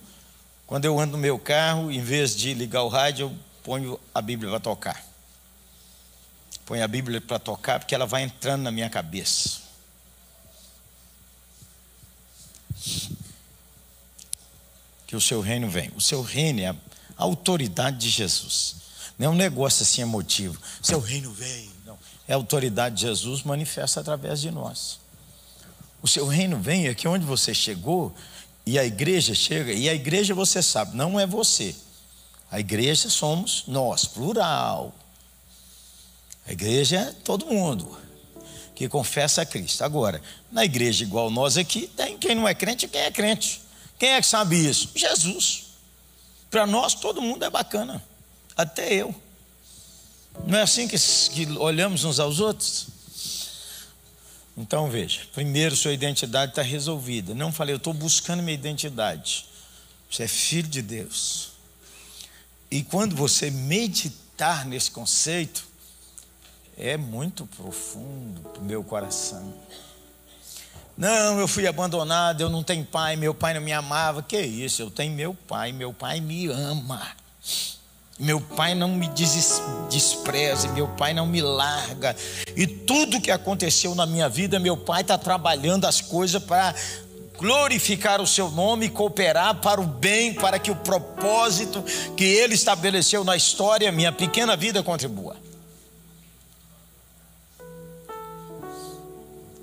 quando 0.66 0.84
eu 0.84 0.98
ando 0.98 1.12
no 1.12 1.18
meu 1.18 1.38
carro, 1.38 1.90
em 1.90 2.00
vez 2.00 2.34
de 2.34 2.54
ligar 2.54 2.82
o 2.82 2.88
rádio, 2.88 3.26
eu 3.26 3.36
ponho 3.62 4.00
a 4.14 4.20
Bíblia 4.20 4.50
para 4.50 4.60
tocar. 4.60 5.04
Ponho 6.64 6.82
a 6.82 6.88
Bíblia 6.88 7.20
para 7.20 7.38
tocar, 7.38 7.78
porque 7.78 7.94
ela 7.94 8.06
vai 8.06 8.22
entrando 8.22 8.62
na 8.62 8.70
minha 8.70 8.90
cabeça. 8.90 9.60
Que 15.06 15.14
o 15.14 15.20
seu 15.20 15.40
reino 15.40 15.68
vem. 15.68 15.90
O 15.94 16.00
seu 16.00 16.22
reino 16.22 16.60
é 16.60 16.68
a 16.68 16.76
autoridade 17.16 17.98
de 17.98 18.08
Jesus. 18.08 18.76
Não 19.18 19.28
é 19.28 19.30
um 19.30 19.34
negócio 19.34 19.82
assim 19.82 20.02
emotivo. 20.02 20.60
Seu 20.82 21.00
reino 21.00 21.32
vem. 21.32 21.70
Não. 21.84 21.98
É 22.26 22.32
a 22.32 22.36
autoridade 22.36 22.96
de 22.96 23.02
Jesus 23.02 23.42
manifesta 23.44 24.00
através 24.00 24.40
de 24.40 24.50
nós. 24.50 24.98
O 26.02 26.08
seu 26.08 26.26
reino 26.26 26.58
vem 26.60 26.88
aqui 26.88 27.08
onde 27.08 27.24
você 27.24 27.54
chegou 27.54 28.14
e 28.66 28.78
a 28.80 28.84
igreja 28.84 29.32
chega, 29.32 29.72
e 29.72 29.88
a 29.88 29.94
igreja 29.94 30.34
você 30.34 30.60
sabe, 30.60 30.96
não 30.96 31.20
é 31.20 31.24
você. 31.24 31.74
A 32.50 32.58
igreja 32.58 33.08
somos 33.08 33.62
nós, 33.68 34.04
plural. 34.04 34.92
A 36.44 36.52
igreja 36.52 36.96
é 36.98 37.12
todo 37.12 37.46
mundo 37.46 37.96
que 38.74 38.88
confessa 38.88 39.42
a 39.42 39.46
Cristo. 39.46 39.82
Agora, 39.82 40.20
na 40.50 40.64
igreja 40.64 41.04
igual 41.04 41.30
nós 41.30 41.56
aqui, 41.56 41.86
tem 41.96 42.18
quem 42.18 42.34
não 42.34 42.46
é 42.46 42.54
crente 42.54 42.86
e 42.86 42.88
quem 42.88 43.00
é 43.00 43.10
crente. 43.10 43.62
Quem 43.98 44.10
é 44.10 44.20
que 44.20 44.26
sabe 44.26 44.56
isso? 44.56 44.90
Jesus. 44.94 45.66
Para 46.50 46.66
nós, 46.66 46.94
todo 46.94 47.22
mundo 47.22 47.44
é 47.44 47.50
bacana, 47.50 48.02
até 48.56 48.92
eu. 48.92 49.14
Não 50.44 50.58
é 50.58 50.62
assim 50.62 50.88
que, 50.88 50.96
que 51.30 51.46
olhamos 51.58 52.04
uns 52.04 52.18
aos 52.18 52.40
outros? 52.40 52.88
Então 54.56 54.88
veja, 54.88 55.20
primeiro 55.34 55.76
sua 55.76 55.92
identidade 55.92 56.52
está 56.52 56.62
resolvida. 56.62 57.34
Não 57.34 57.52
falei, 57.52 57.74
eu 57.74 57.78
estou 57.78 57.92
buscando 57.92 58.42
minha 58.42 58.54
identidade. 58.54 59.46
Você 60.10 60.22
é 60.22 60.28
filho 60.28 60.68
de 60.68 60.80
Deus. 60.80 61.50
E 62.70 62.82
quando 62.82 63.14
você 63.14 63.50
meditar 63.50 64.64
nesse 64.64 64.90
conceito, 64.90 65.64
é 66.76 66.96
muito 66.96 67.46
profundo 67.46 68.40
para 68.40 68.62
o 68.62 68.64
meu 68.64 68.82
coração. 68.82 69.54
Não, 70.96 71.38
eu 71.38 71.46
fui 71.46 71.66
abandonado, 71.66 72.40
eu 72.40 72.48
não 72.48 72.62
tenho 72.62 72.84
pai, 72.84 73.16
meu 73.16 73.34
pai 73.34 73.52
não 73.52 73.60
me 73.60 73.72
amava. 73.72 74.22
Que 74.22 74.40
isso, 74.40 74.80
eu 74.80 74.90
tenho 74.90 75.14
meu 75.14 75.34
pai, 75.34 75.70
meu 75.72 75.92
pai 75.92 76.20
me 76.20 76.46
ama. 76.46 77.14
Meu 78.18 78.40
pai 78.40 78.74
não 78.74 78.88
me 78.88 79.10
despreza, 79.90 80.68
meu 80.68 80.88
pai 80.88 81.12
não 81.12 81.26
me 81.26 81.42
larga. 81.42 82.16
E 82.56 82.66
tudo 82.66 83.20
que 83.20 83.30
aconteceu 83.30 83.94
na 83.94 84.06
minha 84.06 84.28
vida, 84.28 84.58
meu 84.58 84.76
pai 84.76 85.02
está 85.02 85.18
trabalhando 85.18 85.84
as 85.84 86.00
coisas 86.00 86.42
para 86.42 86.74
glorificar 87.38 88.20
o 88.20 88.26
seu 88.26 88.50
nome 88.50 88.88
cooperar 88.88 89.56
para 89.56 89.80
o 89.80 89.86
bem, 89.86 90.32
para 90.32 90.58
que 90.58 90.70
o 90.70 90.76
propósito 90.76 91.84
que 92.16 92.24
ele 92.24 92.54
estabeleceu 92.54 93.22
na 93.22 93.36
história, 93.36 93.92
minha 93.92 94.10
pequena 94.10 94.56
vida, 94.56 94.82
contribua. 94.82 95.36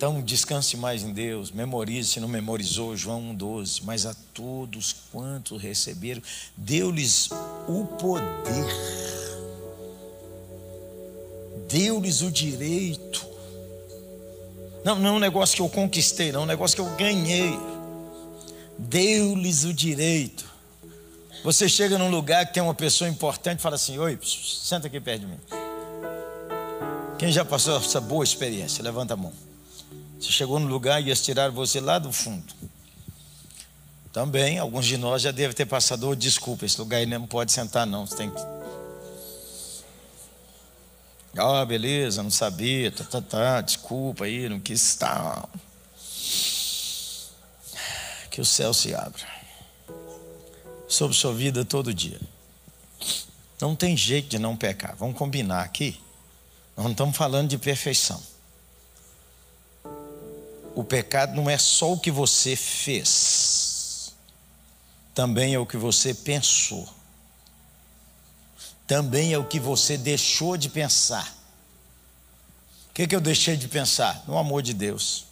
Então 0.03 0.21
descanse 0.21 0.75
mais 0.75 1.01
em 1.01 1.13
Deus, 1.13 1.49
memorize 1.49 2.09
se 2.09 2.19
não 2.19 2.27
memorizou 2.27 2.93
João 2.93 3.33
1,12. 3.37 3.83
Mas 3.85 4.05
a 4.05 4.13
todos 4.33 4.93
quantos 5.09 5.61
receberam, 5.61 6.21
deu-lhes 6.57 7.29
o 7.69 7.85
poder, 7.85 8.67
deu-lhes 11.69 12.21
o 12.21 12.29
direito. 12.29 13.25
Não, 14.83 14.99
não 14.99 15.07
é 15.07 15.11
um 15.13 15.19
negócio 15.19 15.55
que 15.55 15.61
eu 15.61 15.69
conquistei, 15.69 16.33
não, 16.33 16.41
é 16.41 16.43
um 16.43 16.47
negócio 16.47 16.75
que 16.75 16.81
eu 16.81 16.95
ganhei. 16.97 17.57
Deu-lhes 18.77 19.63
o 19.63 19.73
direito. 19.73 20.43
Você 21.45 21.69
chega 21.69 21.97
num 21.97 22.09
lugar 22.09 22.45
que 22.45 22.55
tem 22.55 22.61
uma 22.61 22.75
pessoa 22.75 23.09
importante 23.09 23.59
e 23.59 23.61
fala 23.61 23.75
assim: 23.75 23.97
Oi, 23.99 24.19
senta 24.21 24.87
aqui 24.87 24.99
perto 24.99 25.21
de 25.21 25.27
mim. 25.27 25.39
Quem 27.17 27.31
já 27.31 27.45
passou 27.45 27.77
essa 27.77 28.01
boa 28.01 28.25
experiência? 28.25 28.83
Levanta 28.83 29.13
a 29.13 29.17
mão. 29.17 29.52
Você 30.23 30.31
chegou 30.31 30.57
no 30.57 30.67
lugar 30.67 31.01
e 31.01 31.07
eles 31.07 31.21
tiraram 31.21 31.53
você 31.53 31.81
lá 31.81 31.99
do 31.99 32.09
fundo. 32.13 32.53
Também, 34.13 34.57
alguns 34.57 34.85
de 34.85 34.95
nós 34.95 35.21
já 35.21 35.31
devem 35.31 35.53
ter 35.53 35.65
passado, 35.65 36.07
oh, 36.07 36.15
desculpa, 36.15 36.65
esse 36.65 36.79
lugar 36.79 36.99
aí 36.99 37.05
não 37.05 37.27
pode 37.27 37.51
sentar 37.51 37.85
não, 37.85 38.07
você 38.07 38.15
tem 38.15 38.29
que... 38.31 38.41
Ah, 41.35 41.65
beleza, 41.65 42.23
não 42.23 42.31
sabia, 42.31 42.89
tá, 42.89 43.03
tá, 43.03 43.21
tá, 43.21 43.59
desculpa 43.59 44.23
aí, 44.23 44.47
não 44.47 44.61
quis 44.61 44.81
estar. 44.81 45.49
Que 48.31 48.39
o 48.39 48.45
céu 48.45 48.73
se 48.73 48.95
abra 48.95 49.27
sobre 50.87 51.17
sua 51.17 51.33
vida 51.33 51.65
todo 51.65 51.93
dia. 51.93 52.21
Não 53.59 53.75
tem 53.75 53.97
jeito 53.97 54.29
de 54.29 54.39
não 54.39 54.55
pecar. 54.55 54.95
Vamos 54.95 55.17
combinar 55.17 55.63
aqui. 55.63 55.99
Nós 56.77 56.85
não 56.85 56.91
estamos 56.91 57.17
falando 57.17 57.49
de 57.49 57.57
perfeição 57.57 58.32
o 60.75 60.83
pecado 60.83 61.35
não 61.35 61.49
é 61.49 61.57
só 61.57 61.93
o 61.93 61.99
que 61.99 62.11
você 62.11 62.55
fez, 62.55 64.13
também 65.13 65.53
é 65.53 65.59
o 65.59 65.65
que 65.65 65.77
você 65.77 66.13
pensou, 66.13 66.87
também 68.87 69.33
é 69.33 69.37
o 69.37 69.45
que 69.45 69.59
você 69.59 69.97
deixou 69.97 70.57
de 70.57 70.69
pensar. 70.69 71.41
O 72.89 72.93
que, 72.93 73.07
que 73.07 73.15
eu 73.15 73.21
deixei 73.21 73.57
de 73.57 73.67
pensar? 73.67 74.23
No 74.27 74.37
amor 74.37 74.61
de 74.61 74.71
Deus. 74.71 75.25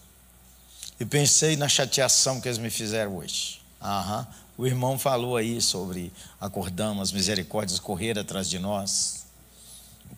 E 1.00 1.06
pensei 1.06 1.56
na 1.56 1.70
chateação 1.70 2.42
que 2.42 2.48
eles 2.48 2.58
me 2.58 2.72
fizeram 2.72 3.18
hoje. 3.18 3.62
Aham. 3.80 4.28
O 4.58 4.66
irmão 4.66 4.98
falou 4.98 5.38
aí 5.38 5.62
sobre 5.62 6.12
acordamos, 6.40 7.04
as 7.04 7.12
misericórdias 7.12 7.80
correr 7.80 8.18
atrás 8.18 8.50
de 8.50 8.58
nós 8.58 9.21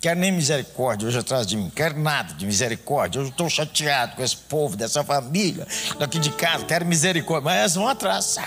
quero 0.04 0.20
nem 0.20 0.34
misericórdia 0.34 1.08
hoje 1.08 1.18
atrás 1.18 1.48
de 1.48 1.56
mim, 1.56 1.72
quero 1.74 1.98
nada 1.98 2.34
de 2.34 2.46
misericórdia. 2.46 3.20
Eu 3.20 3.30
estou 3.30 3.50
chateado 3.50 4.18
com 4.18 4.22
esse 4.22 4.36
povo, 4.36 4.76
dessa 4.76 5.02
família, 5.02 5.66
daqui 5.98 6.20
de 6.20 6.30
casa, 6.30 6.66
quero 6.66 6.86
misericórdia, 6.86 7.46
mas 7.46 7.58
elas 7.58 7.76
vão 7.76 7.88
atrás. 7.88 8.38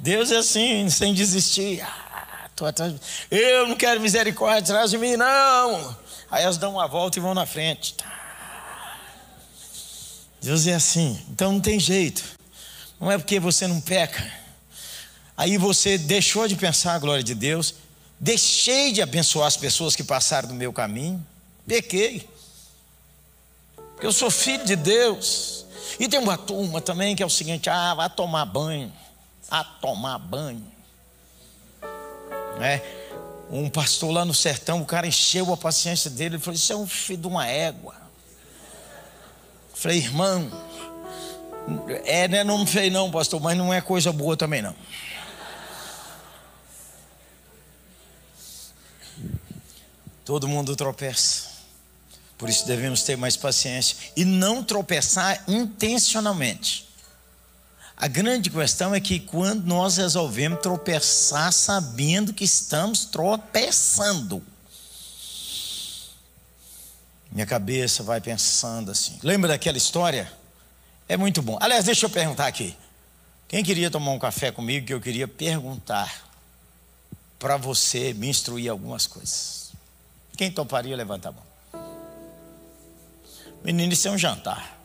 Deus 0.00 0.32
é 0.32 0.38
assim, 0.38 0.90
sem 0.90 1.14
desistir. 1.14 1.80
Ah, 1.80 2.50
tô 2.56 2.66
atrás 2.66 2.92
de... 2.92 3.00
Eu 3.30 3.68
não 3.68 3.76
quero 3.76 4.00
misericórdia 4.00 4.58
atrás 4.58 4.90
de 4.90 4.98
mim, 4.98 5.16
não. 5.16 5.96
Aí 6.28 6.42
elas 6.42 6.58
dão 6.58 6.72
uma 6.72 6.88
volta 6.88 7.20
e 7.20 7.22
vão 7.22 7.34
na 7.34 7.46
frente. 7.46 7.94
Deus 10.42 10.66
é 10.66 10.74
assim, 10.74 11.24
então 11.30 11.52
não 11.52 11.60
tem 11.60 11.78
jeito. 11.78 12.24
Não 13.00 13.12
é 13.12 13.16
porque 13.16 13.38
você 13.38 13.68
não 13.68 13.80
peca. 13.80 14.28
Aí 15.36 15.56
você 15.56 15.96
deixou 15.96 16.48
de 16.48 16.56
pensar 16.56 16.94
a 16.94 16.98
glória 16.98 17.22
de 17.22 17.36
Deus 17.36 17.86
Deixei 18.20 18.92
de 18.92 19.00
abençoar 19.00 19.46
as 19.46 19.56
pessoas 19.56 19.94
que 19.94 20.02
passaram 20.02 20.48
do 20.48 20.54
meu 20.54 20.72
caminho. 20.72 21.24
Pequei. 21.66 22.28
Eu 24.00 24.12
sou 24.12 24.30
filho 24.30 24.64
de 24.64 24.74
Deus. 24.74 25.64
E 25.98 26.08
tem 26.08 26.18
uma 26.18 26.36
turma 26.36 26.80
também 26.80 27.14
que 27.14 27.22
é 27.22 27.26
o 27.26 27.30
seguinte: 27.30 27.70
ah, 27.70 27.94
vai 27.94 28.10
tomar 28.10 28.44
banho. 28.44 28.92
A 29.50 29.62
tomar 29.62 30.18
banho. 30.18 30.64
É. 32.60 32.80
Um 33.50 33.70
pastor 33.70 34.10
lá 34.10 34.24
no 34.24 34.34
sertão, 34.34 34.82
o 34.82 34.84
cara 34.84 35.06
encheu 35.06 35.52
a 35.52 35.56
paciência 35.56 36.10
dele. 36.10 36.36
Ele 36.36 36.42
falou: 36.42 36.56
Isso 36.56 36.72
é 36.72 36.76
um 36.76 36.86
filho 36.86 37.22
de 37.22 37.26
uma 37.26 37.46
égua. 37.46 37.94
Eu 39.70 39.76
falei, 39.76 39.98
irmão, 39.98 40.50
é, 42.04 42.26
né, 42.28 42.44
não 42.44 42.66
sei 42.66 42.90
não, 42.90 43.10
pastor, 43.10 43.40
mas 43.40 43.56
não 43.56 43.72
é 43.72 43.80
coisa 43.80 44.12
boa 44.12 44.36
também 44.36 44.60
não. 44.60 44.74
Todo 50.28 50.46
mundo 50.46 50.76
tropeça. 50.76 51.44
Por 52.36 52.50
isso 52.50 52.66
devemos 52.66 53.02
ter 53.02 53.16
mais 53.16 53.34
paciência 53.34 53.96
e 54.14 54.26
não 54.26 54.62
tropeçar 54.62 55.42
intencionalmente. 55.48 56.86
A 57.96 58.06
grande 58.06 58.50
questão 58.50 58.94
é 58.94 59.00
que 59.00 59.20
quando 59.20 59.64
nós 59.64 59.96
resolvemos 59.96 60.60
tropeçar 60.60 61.50
sabendo 61.50 62.34
que 62.34 62.44
estamos 62.44 63.06
tropeçando, 63.06 64.44
minha 67.32 67.46
cabeça 67.46 68.02
vai 68.02 68.20
pensando 68.20 68.90
assim. 68.90 69.18
Lembra 69.22 69.48
daquela 69.48 69.78
história? 69.78 70.30
É 71.08 71.16
muito 71.16 71.40
bom. 71.40 71.56
Aliás, 71.58 71.86
deixa 71.86 72.04
eu 72.04 72.10
perguntar 72.10 72.48
aqui. 72.48 72.76
Quem 73.48 73.64
queria 73.64 73.90
tomar 73.90 74.10
um 74.10 74.18
café 74.18 74.52
comigo 74.52 74.86
que 74.88 74.92
eu 74.92 75.00
queria 75.00 75.26
perguntar 75.26 76.28
para 77.38 77.56
você 77.56 78.12
me 78.12 78.28
instruir 78.28 78.70
algumas 78.70 79.06
coisas? 79.06 79.57
Quem 80.38 80.52
toparia, 80.52 80.96
levanta 80.96 81.30
a 81.30 81.32
mão. 81.32 81.42
Menino, 83.64 83.92
isso 83.92 84.06
é 84.06 84.10
um 84.12 84.16
jantar. 84.16 84.78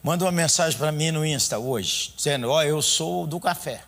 Manda 0.00 0.24
uma 0.24 0.30
mensagem 0.30 0.78
para 0.78 0.92
mim 0.92 1.10
no 1.10 1.26
Insta 1.26 1.58
hoje, 1.58 2.14
dizendo: 2.16 2.48
Ó, 2.48 2.58
oh, 2.58 2.62
eu 2.62 2.80
sou 2.80 3.26
do 3.26 3.40
café. 3.40 3.82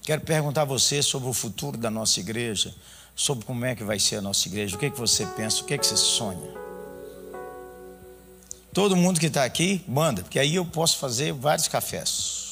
Quero 0.00 0.22
perguntar 0.22 0.62
a 0.62 0.64
você 0.64 1.02
sobre 1.02 1.28
o 1.28 1.34
futuro 1.34 1.76
da 1.76 1.90
nossa 1.90 2.20
igreja, 2.20 2.74
sobre 3.14 3.44
como 3.44 3.66
é 3.66 3.74
que 3.76 3.84
vai 3.84 3.98
ser 3.98 4.16
a 4.16 4.22
nossa 4.22 4.48
igreja, 4.48 4.74
o 4.74 4.78
que, 4.78 4.86
é 4.86 4.90
que 4.90 4.98
você 4.98 5.26
pensa, 5.26 5.60
o 5.60 5.66
que, 5.66 5.74
é 5.74 5.78
que 5.78 5.86
você 5.86 5.96
sonha. 5.96 6.50
Todo 8.72 8.96
mundo 8.96 9.20
que 9.20 9.26
está 9.26 9.44
aqui, 9.44 9.84
manda, 9.86 10.22
porque 10.22 10.38
aí 10.38 10.54
eu 10.54 10.64
posso 10.64 10.96
fazer 10.96 11.34
vários 11.34 11.68
cafés. 11.68 12.51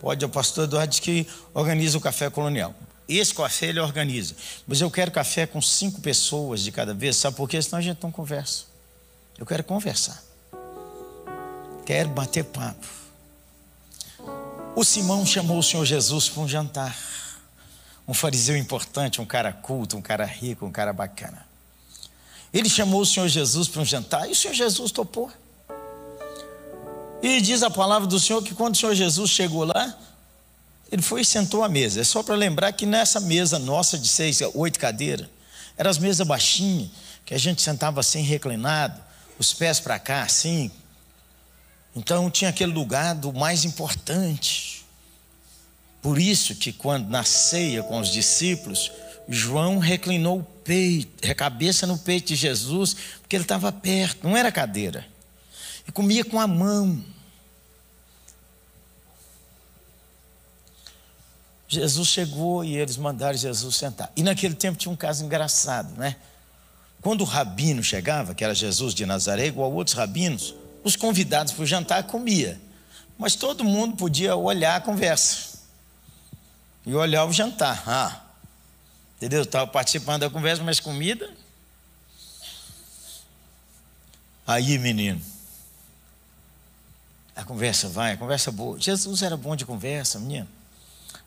Pode, 0.00 0.24
o 0.24 0.28
pastor 0.28 0.64
Eduardo 0.64 1.00
que 1.00 1.26
organiza 1.54 1.96
o 1.96 2.00
café 2.00 2.28
colonial. 2.30 2.74
Esse 3.08 3.34
café 3.34 3.66
ele 3.66 3.80
organiza. 3.80 4.34
Mas 4.66 4.80
eu 4.80 4.90
quero 4.90 5.10
café 5.10 5.46
com 5.46 5.62
cinco 5.62 6.00
pessoas 6.00 6.62
de 6.62 6.72
cada 6.72 6.92
vez, 6.92 7.16
sabe 7.16 7.36
por 7.36 7.48
quê? 7.48 7.60
Senão 7.62 7.78
a 7.78 7.82
gente 7.82 8.02
não 8.02 8.10
conversa. 8.10 8.64
Eu 9.38 9.46
quero 9.46 9.62
conversar. 9.64 10.22
Quero 11.84 12.08
bater 12.08 12.44
papo. 12.44 12.86
O 14.74 14.84
Simão 14.84 15.24
chamou 15.24 15.58
o 15.58 15.62
Senhor 15.62 15.84
Jesus 15.84 16.28
para 16.28 16.42
um 16.42 16.48
jantar. 16.48 16.96
um 18.08 18.14
fariseu 18.14 18.56
importante, 18.56 19.20
um 19.20 19.26
cara 19.26 19.52
culto, 19.52 19.96
um 19.96 20.02
cara 20.02 20.24
rico, 20.24 20.64
um 20.64 20.70
cara 20.70 20.92
bacana. 20.92 21.44
Ele 22.52 22.68
chamou 22.68 23.00
o 23.00 23.06
Senhor 23.06 23.28
Jesus 23.28 23.68
para 23.68 23.82
um 23.82 23.84
jantar 23.84 24.28
e 24.28 24.32
o 24.32 24.34
Senhor 24.34 24.54
Jesus 24.54 24.92
topou. 24.92 25.30
E 27.22 27.40
diz 27.40 27.62
a 27.62 27.70
palavra 27.70 28.06
do 28.06 28.20
Senhor 28.20 28.42
que 28.42 28.54
quando 28.54 28.74
o 28.74 28.76
Senhor 28.76 28.94
Jesus 28.94 29.30
chegou 29.30 29.64
lá, 29.64 29.98
ele 30.90 31.02
foi 31.02 31.22
e 31.22 31.24
sentou 31.24 31.64
à 31.64 31.68
mesa. 31.68 32.00
É 32.00 32.04
só 32.04 32.22
para 32.22 32.34
lembrar 32.34 32.72
que 32.72 32.86
nessa 32.86 33.20
mesa 33.20 33.58
nossa 33.58 33.98
de 33.98 34.08
seis, 34.08 34.40
oito 34.54 34.78
cadeiras, 34.78 35.26
eram 35.76 35.90
as 35.90 35.98
mesas 35.98 36.26
baixinhas, 36.26 36.90
que 37.24 37.34
a 37.34 37.38
gente 37.38 37.60
sentava 37.60 38.00
assim 38.00 38.22
reclinado, 38.22 39.00
os 39.38 39.52
pés 39.52 39.80
para 39.80 39.98
cá 39.98 40.22
assim. 40.22 40.70
Então 41.94 42.30
tinha 42.30 42.50
aquele 42.50 42.72
lugar 42.72 43.14
do 43.14 43.32
mais 43.32 43.64
importante. 43.64 44.84
Por 46.00 46.18
isso 46.18 46.54
que 46.54 46.72
quando 46.72 47.08
na 47.08 47.24
ceia 47.24 47.82
com 47.82 47.98
os 47.98 48.12
discípulos, 48.12 48.92
João 49.28 49.78
reclinou 49.78 50.38
o 50.38 50.44
peito, 50.44 51.28
a 51.28 51.34
cabeça 51.34 51.86
no 51.86 51.98
peito 51.98 52.28
de 52.28 52.36
Jesus, 52.36 52.96
porque 53.20 53.34
ele 53.34 53.44
estava 53.44 53.72
perto, 53.72 54.26
não 54.26 54.36
era 54.36 54.52
cadeira. 54.52 55.04
E 55.86 55.92
comia 55.92 56.24
com 56.24 56.40
a 56.40 56.46
mão. 56.46 57.02
Jesus 61.68 62.08
chegou 62.08 62.64
e 62.64 62.76
eles 62.76 62.96
mandaram 62.96 63.36
Jesus 63.36 63.76
sentar. 63.76 64.10
E 64.16 64.22
naquele 64.22 64.54
tempo 64.54 64.78
tinha 64.78 64.92
um 64.92 64.96
caso 64.96 65.24
engraçado, 65.24 65.96
né? 65.98 66.16
Quando 67.00 67.20
o 67.20 67.24
rabino 67.24 67.82
chegava, 67.82 68.34
que 68.34 68.44
era 68.44 68.54
Jesus 68.54 68.94
de 68.94 69.04
Nazaré, 69.04 69.46
igual 69.46 69.72
outros 69.72 69.96
rabinos, 69.96 70.54
os 70.82 70.96
convidados 70.96 71.52
para 71.52 71.62
o 71.62 71.66
jantar 71.66 72.04
comia. 72.04 72.60
Mas 73.18 73.34
todo 73.34 73.64
mundo 73.64 73.96
podia 73.96 74.36
olhar 74.36 74.76
a 74.76 74.80
conversa. 74.80 75.56
E 76.84 76.94
olhar 76.94 77.24
o 77.24 77.32
jantar. 77.32 77.82
Ah, 77.86 78.20
entendeu? 79.16 79.42
Estava 79.42 79.66
participando 79.66 80.20
da 80.20 80.30
conversa, 80.30 80.62
mas 80.62 80.78
comida. 80.78 81.28
Aí, 84.46 84.78
menino. 84.78 85.20
A 87.36 87.44
conversa 87.44 87.88
vai, 87.88 88.14
a 88.14 88.16
conversa 88.16 88.50
boa. 88.50 88.80
Jesus 88.80 89.22
era 89.22 89.36
bom 89.36 89.54
de 89.54 89.66
conversa, 89.66 90.18
menino. 90.18 90.48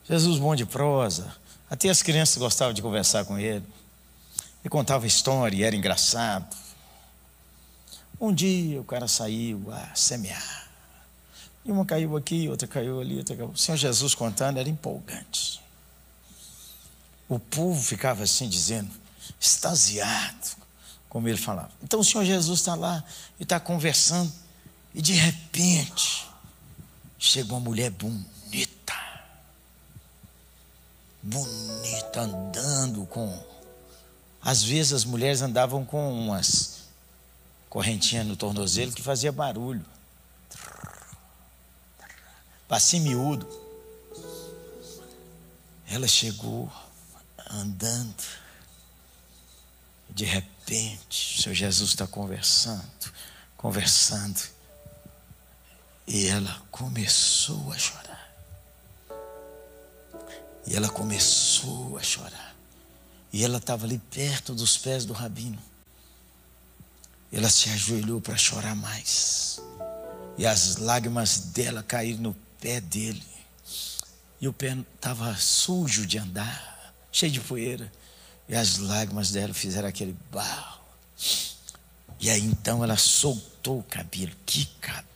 Jesus 0.08 0.40
bom 0.40 0.56
de 0.56 0.66
prosa. 0.66 1.32
Até 1.70 1.88
as 1.88 2.02
crianças 2.02 2.38
gostavam 2.38 2.74
de 2.74 2.82
conversar 2.82 3.26
com 3.26 3.38
ele. 3.38 3.66
Ele 4.62 4.70
contava 4.70 5.06
história 5.06 5.56
e 5.56 5.64
era 5.64 5.76
engraçado. 5.76 6.58
Um 8.20 8.34
dia 8.34 8.82
o 8.82 8.84
cara 8.84 9.08
saiu 9.08 9.72
a 9.72 9.96
semear. 9.96 10.68
E 11.64 11.72
uma 11.72 11.86
caiu 11.86 12.18
aqui, 12.18 12.50
outra 12.50 12.68
caiu 12.68 13.00
ali, 13.00 13.18
outra 13.18 13.36
caiu. 13.36 13.50
O 13.50 13.58
Senhor 13.58 13.78
Jesus 13.78 14.16
contando 14.16 14.58
era 14.58 14.68
empolgante. 14.68 15.62
O 17.30 17.38
povo 17.38 17.80
ficava 17.80 18.24
assim 18.24 18.50
dizendo, 18.50 18.90
extasiado, 19.40 20.58
como 21.08 21.28
ele 21.28 21.38
falava. 21.38 21.70
Então 21.84 22.00
o 22.00 22.04
Senhor 22.04 22.26
Jesus 22.26 22.60
está 22.60 22.74
lá 22.74 23.04
e 23.40 23.44
está 23.44 23.60
conversando, 23.60 24.34
e 24.94 25.02
de 25.02 25.14
repente 25.14 26.28
chega 27.18 27.54
uma 27.54 27.60
mulher 27.60 27.92
bonita 27.92 28.30
bonita, 31.22 32.22
andando 32.22 33.06
com. 33.06 33.48
Às 34.42 34.64
vezes 34.64 34.94
as 34.94 35.06
mulheres 35.06 35.42
andavam 35.42 35.86
com 35.86 36.12
umas 36.12 36.84
correntinhas 37.70 38.26
no 38.26 38.36
tornozelo 38.36 38.92
que 38.92 39.02
fazia 39.02 39.32
barulho. 39.32 39.86
Passinho 42.68 43.04
miúdo. 43.04 43.48
Ela 45.88 46.08
chegou 46.08 46.72
andando. 47.50 48.24
De 50.10 50.26
repente, 50.26 51.40
o 51.40 51.42
Senhor 51.44 51.56
Jesus 51.56 51.92
está 51.92 52.08
conversando, 52.08 52.84
conversando. 53.58 54.40
E 56.12 56.26
ela 56.26 56.60
começou 56.72 57.72
a 57.72 57.78
chorar. 57.78 58.34
E 60.66 60.76
ela 60.76 60.90
começou 60.90 62.00
a 62.00 62.02
chorar. 62.02 62.56
E 63.32 63.44
ela 63.44 63.60
estava 63.60 63.86
ali 63.86 64.00
perto 64.00 64.56
dos 64.56 64.76
pés 64.76 65.06
do 65.06 65.14
rabino. 65.14 65.60
Ela 67.32 67.48
se 67.48 67.70
ajoelhou 67.70 68.20
para 68.20 68.36
chorar 68.36 68.76
mais. 68.76 69.62
E 70.36 70.48
as 70.48 70.78
lágrimas 70.78 71.38
dela 71.52 71.84
caíram 71.84 72.24
no 72.24 72.34
pé 72.60 72.82
dele. 72.82 73.24
E 74.42 74.48
o 74.48 74.54
pé 74.54 74.76
estava 74.96 75.36
sujo 75.36 76.08
de 76.08 76.18
andar, 76.18 76.96
cheio 77.12 77.32
de 77.32 77.40
poeira. 77.40 77.92
E 78.48 78.56
as 78.56 78.80
lágrimas 78.80 79.30
dela 79.30 79.54
fizeram 79.54 79.88
aquele 79.88 80.18
barro. 80.32 80.82
E 82.20 82.32
aí 82.32 82.44
então 82.44 82.84
ela 82.84 82.98
soltou 82.98 83.78
o 83.78 83.84
cabelo. 83.84 84.36
Que 84.44 84.66
cabelo 84.82 85.09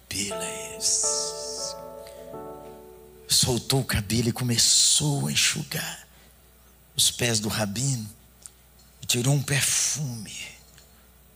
soltou 3.44 3.82
o 3.82 3.86
cabelo 3.86 4.30
e 4.30 4.32
começou 4.32 5.28
a 5.28 5.32
enxugar 5.32 6.08
os 6.96 7.12
pés 7.12 7.40
do 7.40 7.50
rabino 7.50 8.10
e 9.02 9.06
tirou 9.06 9.34
um 9.34 9.42
perfume. 9.42 10.36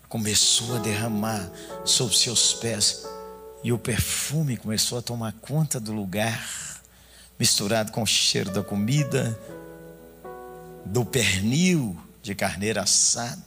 Começou 0.07 0.77
a 0.77 0.79
derramar 0.79 1.51
sobre 1.83 2.15
seus 2.15 2.53
pés 2.53 3.05
e 3.63 3.73
o 3.73 3.77
perfume 3.77 4.55
começou 4.55 4.99
a 4.99 5.01
tomar 5.01 5.33
conta 5.33 5.79
do 5.79 5.91
lugar, 5.91 6.81
misturado 7.37 7.91
com 7.91 8.03
o 8.03 8.07
cheiro 8.07 8.51
da 8.51 8.63
comida, 8.63 9.37
do 10.85 11.03
pernil 11.03 11.99
de 12.21 12.33
carneiro 12.33 12.79
assado, 12.79 13.43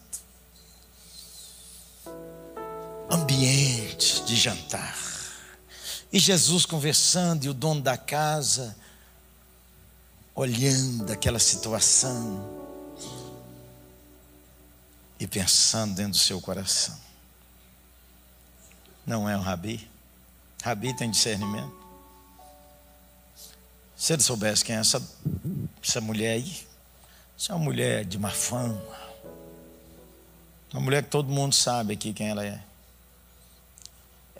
ambiente 3.10 4.22
de 4.24 4.36
jantar. 4.36 5.09
E 6.12 6.18
Jesus 6.18 6.66
conversando, 6.66 7.44
e 7.44 7.48
o 7.48 7.54
dono 7.54 7.80
da 7.80 7.96
casa, 7.96 8.76
olhando 10.34 11.12
aquela 11.12 11.38
situação 11.38 12.58
e 15.18 15.26
pensando 15.26 15.94
dentro 15.94 16.12
do 16.12 16.18
seu 16.18 16.40
coração. 16.40 16.98
Não 19.06 19.28
é 19.28 19.36
um 19.36 19.40
rabi. 19.40 19.88
Rabi 20.62 20.94
tem 20.96 21.10
discernimento. 21.10 21.78
Se 23.96 24.14
ele 24.14 24.22
soubesse 24.22 24.64
quem 24.64 24.76
é 24.76 24.78
essa, 24.78 25.02
essa 25.82 26.00
mulher 26.00 26.32
aí, 26.32 26.66
essa 27.38 27.52
é 27.52 27.54
uma 27.54 27.64
mulher 27.64 28.04
de 28.04 28.18
má 28.18 28.30
fama. 28.30 28.80
Uma 30.72 30.80
mulher 30.80 31.02
que 31.02 31.10
todo 31.10 31.28
mundo 31.28 31.54
sabe 31.54 31.94
aqui 31.94 32.12
quem 32.12 32.28
ela 32.28 32.44
é. 32.44 32.62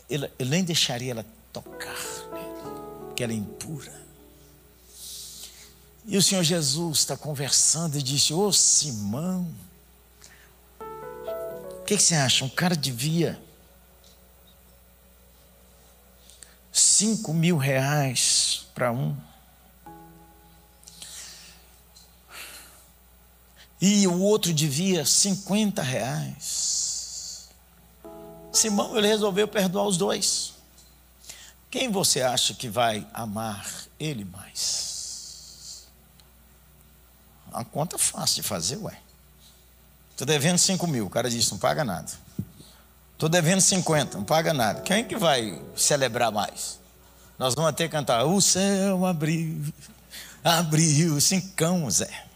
Ele, 0.09 0.31
ele 0.39 0.51
nem 0.51 0.65
deixaria 0.65 1.13
ela 1.13 1.27
tocar 1.53 1.99
nele, 2.33 3.07
porque 3.07 3.23
ela 3.23 3.33
é 3.33 3.37
impura. 3.37 4.01
E 6.07 6.17
o 6.17 6.23
Senhor 6.23 6.43
Jesus 6.43 6.99
está 6.99 7.17
conversando 7.17 7.99
e 7.99 8.03
disse: 8.03 8.33
Ô 8.33 8.47
oh, 8.47 8.53
Simão, 8.53 9.47
o 10.81 11.85
que, 11.85 11.97
que 11.97 12.03
você 12.03 12.15
acha? 12.15 12.45
Um 12.45 12.49
cara 12.49 12.75
devia 12.75 13.41
cinco 16.73 17.33
mil 17.33 17.57
reais 17.57 18.67
para 18.75 18.93
um. 18.93 19.17
E 23.81 24.07
o 24.07 24.21
outro 24.21 24.53
devia 24.53 25.07
50 25.07 25.81
reais. 25.81 27.49
Simão, 28.53 28.97
ele 28.97 29.07
resolveu 29.07 29.49
perdoar 29.49 29.87
os 29.87 29.97
dois. 29.97 30.50
Quem 31.71 31.91
você 31.91 32.21
acha 32.21 32.53
que 32.53 32.69
vai 32.69 33.07
amar 33.15 33.65
ele 33.99 34.25
mais? 34.25 35.87
Uma 37.49 37.65
conta 37.65 37.97
fácil 37.97 38.43
de 38.43 38.49
fazer, 38.49 38.77
ué. 38.79 38.99
Estou 40.11 40.27
devendo 40.27 40.59
5 40.59 40.87
mil, 40.87 41.07
o 41.07 41.11
cara 41.11 41.31
disse, 41.31 41.51
não 41.51 41.59
paga 41.59 41.85
nada. 41.85 42.11
Estou 43.13 43.29
devendo 43.29 43.61
50, 43.61 44.19
não 44.19 44.25
paga 44.25 44.53
nada. 44.53 44.81
Quem 44.83 45.05
que 45.05 45.17
vai 45.17 45.61
celebrar 45.77 46.33
mais? 46.33 46.79
Nós 47.39 47.55
vamos 47.55 47.71
até 47.71 47.89
cantar, 47.89 48.25
o 48.25 48.41
céu 48.41 49.07
abriu, 49.07 49.63
abriu, 50.43 51.21
cincão, 51.21 51.91
Zé. 51.91 52.27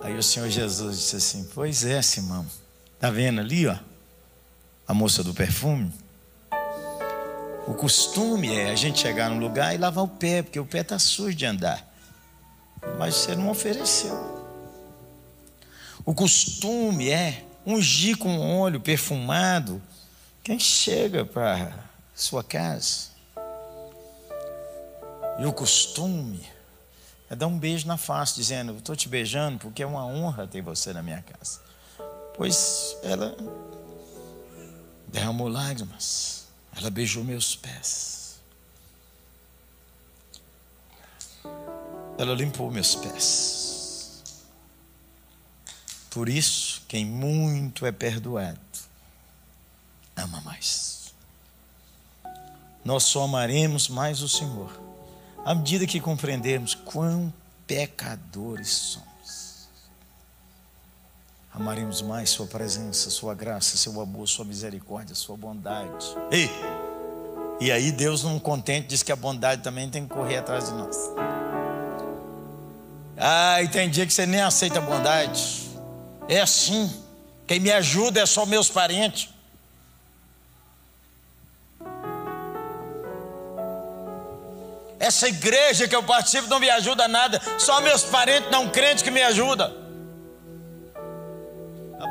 Aí 0.00 0.16
o 0.16 0.22
Senhor 0.22 0.48
Jesus 0.48 0.96
disse 0.98 1.16
assim, 1.16 1.48
pois 1.54 1.84
é, 1.84 2.02
Simão. 2.02 2.46
Está 2.94 3.10
vendo 3.10 3.40
ali, 3.40 3.66
ó? 3.66 3.76
A 4.86 4.94
moça 4.94 5.24
do 5.24 5.32
perfume. 5.32 5.92
O 7.66 7.74
costume 7.74 8.54
é 8.54 8.70
a 8.70 8.74
gente 8.74 8.98
chegar 8.98 9.30
num 9.30 9.38
lugar 9.38 9.74
e 9.74 9.78
lavar 9.78 10.04
o 10.04 10.08
pé, 10.08 10.42
porque 10.42 10.58
o 10.58 10.66
pé 10.66 10.80
está 10.80 10.98
sujo 10.98 11.36
de 11.36 11.46
andar. 11.46 11.86
Mas 12.98 13.14
você 13.14 13.36
não 13.36 13.50
ofereceu. 13.50 14.42
O 16.04 16.12
costume 16.12 17.10
é 17.10 17.44
ungir 17.64 18.18
com 18.18 18.58
óleo 18.58 18.80
perfumado 18.80 19.80
quem 20.42 20.58
chega 20.58 21.24
para 21.24 21.72
sua 22.14 22.42
casa. 22.42 23.12
E 25.38 25.46
o 25.46 25.52
costume 25.52 26.44
é 27.30 27.36
dar 27.36 27.46
um 27.46 27.58
beijo 27.58 27.86
na 27.86 27.96
face, 27.96 28.34
dizendo: 28.34 28.76
Estou 28.76 28.96
te 28.96 29.08
beijando 29.08 29.58
porque 29.58 29.82
é 29.82 29.86
uma 29.86 30.04
honra 30.04 30.46
ter 30.46 30.60
você 30.60 30.92
na 30.92 31.02
minha 31.02 31.22
casa. 31.22 31.60
Pois 32.36 32.96
ela 33.02 33.36
derramou 35.08 35.46
lágrimas, 35.46 36.41
ela 36.76 36.90
beijou 36.90 37.24
meus 37.24 37.54
pés, 37.56 38.40
ela 42.18 42.34
limpou 42.34 42.70
meus 42.70 42.94
pés. 42.94 44.22
Por 46.10 46.28
isso, 46.28 46.82
quem 46.88 47.06
muito 47.06 47.86
é 47.86 47.92
perdoado, 47.92 48.60
ama 50.16 50.40
mais. 50.42 51.14
Nós 52.84 53.04
só 53.04 53.24
amaremos 53.24 53.88
mais 53.88 54.20
o 54.20 54.28
Senhor 54.28 54.82
à 55.44 55.54
medida 55.54 55.86
que 55.86 56.00
compreendermos 56.00 56.74
quão 56.74 57.32
pecadores 57.66 58.68
somos. 58.68 59.11
Amaremos 61.54 62.00
mais 62.00 62.30
Sua 62.30 62.46
presença, 62.46 63.10
Sua 63.10 63.34
graça, 63.34 63.76
Seu 63.76 64.00
amor, 64.00 64.26
Sua 64.26 64.44
misericórdia, 64.44 65.14
Sua 65.14 65.36
bondade. 65.36 66.06
Ei! 66.30 66.50
E 67.60 67.70
aí 67.70 67.92
Deus 67.92 68.24
não 68.24 68.38
contente 68.38 68.88
diz 68.88 69.02
que 69.02 69.12
a 69.12 69.16
bondade 69.16 69.62
também 69.62 69.88
tem 69.88 70.06
que 70.06 70.14
correr 70.14 70.38
atrás 70.38 70.68
de 70.68 70.72
nós. 70.74 70.96
Ah, 73.16 73.62
e 73.62 73.68
tem 73.68 73.88
dia 73.90 74.06
que 74.06 74.12
você 74.12 74.24
nem 74.24 74.40
aceita 74.40 74.78
a 74.78 74.82
bondade. 74.82 75.70
É 76.28 76.40
assim. 76.40 76.90
Quem 77.46 77.60
me 77.60 77.70
ajuda 77.70 78.20
é 78.20 78.26
só 78.26 78.46
meus 78.46 78.70
parentes. 78.70 79.28
Essa 84.98 85.28
igreja 85.28 85.86
que 85.86 85.94
eu 85.94 86.02
participo 86.02 86.48
não 86.48 86.58
me 86.58 86.70
ajuda 86.70 87.06
nada, 87.08 87.40
só 87.58 87.80
meus 87.80 88.04
parentes 88.04 88.50
não 88.50 88.70
crentes 88.70 89.02
que 89.02 89.10
me 89.10 89.22
ajudam. 89.22 89.81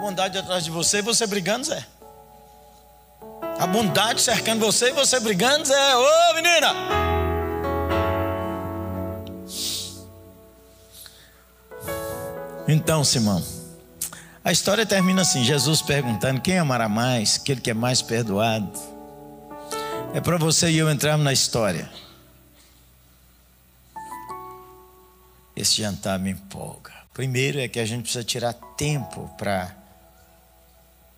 Bondade 0.02 0.36
atrás 0.36 0.64
de 0.64 0.72
você 0.72 0.98
e 0.98 1.02
você 1.04 1.28
brigando, 1.28 1.68
Zé. 1.68 1.86
A 3.60 3.68
bondade 3.68 4.20
cercando 4.20 4.66
você 4.66 4.90
e 4.90 4.92
você 4.94 5.20
brigando, 5.20 5.66
Zé. 5.66 5.96
Ô 5.96 6.34
menina! 6.34 6.74
Então, 12.68 13.04
Simão, 13.04 13.44
a 14.44 14.52
história 14.52 14.86
termina 14.86 15.22
assim: 15.22 15.44
Jesus 15.44 15.84
perguntando 15.84 16.42
quem 16.42 16.58
amará 16.58 16.90
mais, 16.90 17.40
aquele 17.40 17.62
que 17.62 17.70
é 17.70 17.76
mais 17.76 18.02
perdoado. 18.02 18.72
É 20.16 20.20
para 20.20 20.38
você 20.38 20.72
e 20.72 20.78
eu 20.80 20.90
entrarmos 20.90 21.24
na 21.24 21.32
história. 21.32 21.88
esse 25.62 25.82
jantar 25.82 26.18
me 26.18 26.32
empolga. 26.32 26.92
Primeiro 27.14 27.60
é 27.60 27.68
que 27.68 27.80
a 27.80 27.86
gente 27.86 28.04
precisa 28.04 28.24
tirar 28.24 28.54
tempo 28.54 29.30
para 29.38 29.76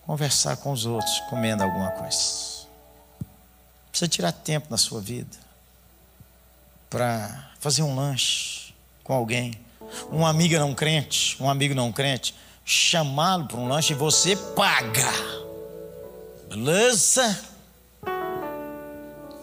conversar 0.05 0.57
com 0.57 0.71
os 0.71 0.85
outros, 0.85 1.19
comendo 1.29 1.63
alguma 1.63 1.91
coisa. 1.91 2.67
Precisa 3.89 4.07
tirar 4.07 4.31
tempo 4.31 4.67
na 4.69 4.77
sua 4.77 4.99
vida 4.99 5.37
para 6.89 7.51
fazer 7.59 7.83
um 7.83 7.95
lanche 7.95 8.73
com 9.03 9.13
alguém. 9.13 9.53
Uma 10.09 10.29
amiga 10.29 10.59
não 10.59 10.73
crente, 10.73 11.41
um 11.41 11.49
amigo 11.49 11.75
não 11.75 11.91
crente, 11.91 12.35
chamá-lo 12.65 13.47
para 13.47 13.57
um 13.57 13.67
lanche 13.67 13.93
e 13.93 13.95
você 13.95 14.35
paga. 14.35 15.11
Beleza? 16.49 17.39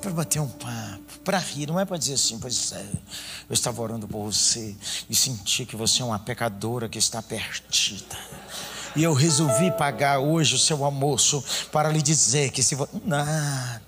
Para 0.00 0.10
bater 0.10 0.40
um 0.40 0.48
papo 0.48 1.00
para 1.24 1.38
rir, 1.38 1.66
não 1.66 1.78
é 1.78 1.84
para 1.84 1.96
dizer 1.96 2.14
assim, 2.14 2.38
pois 2.38 2.72
é, 2.72 2.86
eu 3.48 3.54
estava 3.54 3.80
orando 3.82 4.08
por 4.08 4.24
você 4.24 4.74
e 5.08 5.14
senti 5.14 5.66
que 5.66 5.76
você 5.76 6.02
é 6.02 6.04
uma 6.04 6.18
pecadora 6.18 6.88
que 6.88 6.98
está 6.98 7.22
perdida. 7.22 8.16
E 8.96 9.02
eu 9.02 9.12
resolvi 9.12 9.70
pagar 9.70 10.18
hoje 10.18 10.54
o 10.54 10.58
seu 10.58 10.84
almoço 10.84 11.44
para 11.70 11.88
lhe 11.88 12.02
dizer 12.02 12.50
que 12.50 12.62
se 12.62 12.74
você. 12.74 12.90
Nada. 13.04 13.80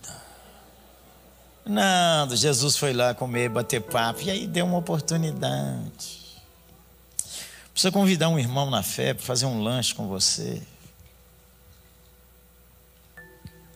Nada. 1.64 2.36
Jesus 2.36 2.76
foi 2.76 2.92
lá 2.92 3.14
comer, 3.14 3.48
bater 3.48 3.80
papo, 3.80 4.22
e 4.22 4.30
aí 4.30 4.46
deu 4.46 4.64
uma 4.64 4.78
oportunidade. 4.78 6.22
Precisa 7.72 7.90
convidar 7.90 8.28
um 8.28 8.38
irmão 8.38 8.70
na 8.70 8.82
fé 8.82 9.14
para 9.14 9.24
fazer 9.24 9.46
um 9.46 9.62
lanche 9.62 9.94
com 9.94 10.06
você. 10.06 10.62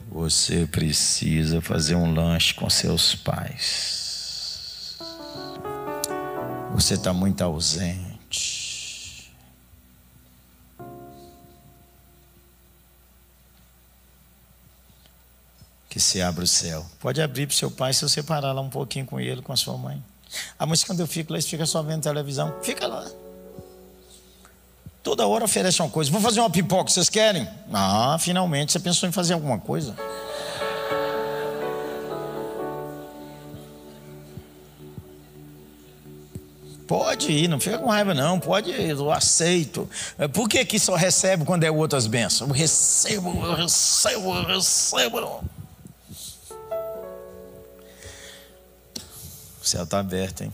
Você 0.09 0.67
precisa 0.67 1.61
fazer 1.61 1.95
um 1.95 2.15
lanche 2.15 2.55
com 2.55 2.71
seus 2.71 3.15
pais. 3.15 4.97
Você 6.73 6.95
está 6.95 7.13
muito 7.13 7.43
ausente. 7.43 8.66
Que 15.97 16.01
se 16.03 16.21
abra 16.21 16.45
o 16.45 16.47
céu. 16.47 16.85
Pode 17.01 17.23
abrir 17.23 17.47
para 17.47 17.55
o 17.55 17.57
seu 17.57 17.71
pai 17.71 17.91
se 17.95 18.07
você 18.07 18.23
parar 18.23 18.53
lá 18.53 18.61
um 18.61 18.69
pouquinho 18.69 19.07
com 19.07 19.19
ele, 19.19 19.41
com 19.41 19.51
a 19.51 19.57
sua 19.57 19.79
mãe. 19.79 20.05
Ah, 20.59 20.67
mas 20.67 20.85
quando 20.85 21.01
eu 21.01 21.07
fico 21.07 21.33
lá, 21.33 21.41
você 21.41 21.49
fica 21.49 21.65
só 21.65 21.83
vendo 21.83 22.03
televisão. 22.03 22.55
Fica 22.63 22.87
lá. 22.87 23.03
Toda 25.03 25.27
hora 25.27 25.47
oferece 25.47 25.81
uma 25.81 25.89
coisa. 25.89 26.11
Vou 26.11 26.21
fazer 26.21 26.41
uma 26.41 26.51
pipoca, 26.51 26.91
vocês 26.91 27.09
querem? 27.09 27.49
Ah, 27.73 28.15
finalmente 28.21 28.73
você 28.73 28.79
pensou 28.79 29.09
em 29.09 29.13
fazer 29.13 29.33
alguma 29.33 29.59
coisa. 29.59 29.97
Pode 36.87 37.33
ir, 37.33 37.49
não 37.49 37.59
fica 37.59 37.79
com 37.79 37.89
raiva, 37.89 38.13
não. 38.13 38.39
Pode 38.39 38.71
ir, 38.71 38.91
eu 38.91 39.11
aceito. 39.11 39.89
Por 40.35 40.47
que, 40.47 40.63
que 40.67 40.79
só 40.79 40.95
recebe 40.95 41.47
quando 41.47 41.65
é 41.65 41.71
outras 41.71 42.07
bênçãos? 42.07 42.51
Eu 42.51 42.55
recebo, 42.55 43.31
eu 43.47 43.55
recebo, 43.55 44.35
eu 44.35 44.45
recebo. 44.45 45.56
O 49.67 49.69
céu 49.69 49.83
está 49.83 49.99
aberto, 49.99 50.43
hein? 50.43 50.53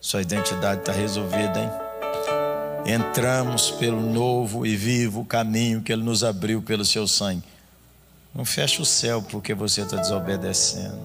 Sua 0.00 0.22
identidade 0.22 0.80
está 0.80 0.90
resolvida, 0.90 1.60
hein? 1.60 1.70
entramos 2.86 3.70
pelo 3.72 4.00
novo 4.00 4.64
e 4.64 4.74
vivo 4.74 5.22
caminho 5.22 5.82
que 5.82 5.92
Ele 5.92 6.02
nos 6.02 6.24
abriu 6.24 6.62
pelo 6.62 6.82
seu 6.82 7.06
sangue. 7.06 7.44
Não 8.34 8.42
feche 8.42 8.80
o 8.80 8.86
céu 8.86 9.20
porque 9.20 9.52
você 9.52 9.82
está 9.82 9.98
desobedecendo. 9.98 10.98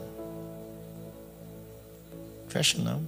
Fecha 2.47 2.77
não. 2.77 3.05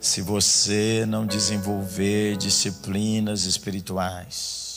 Se 0.00 0.22
você 0.22 1.04
não 1.08 1.26
desenvolver 1.26 2.36
disciplinas 2.36 3.46
espirituais, 3.46 4.71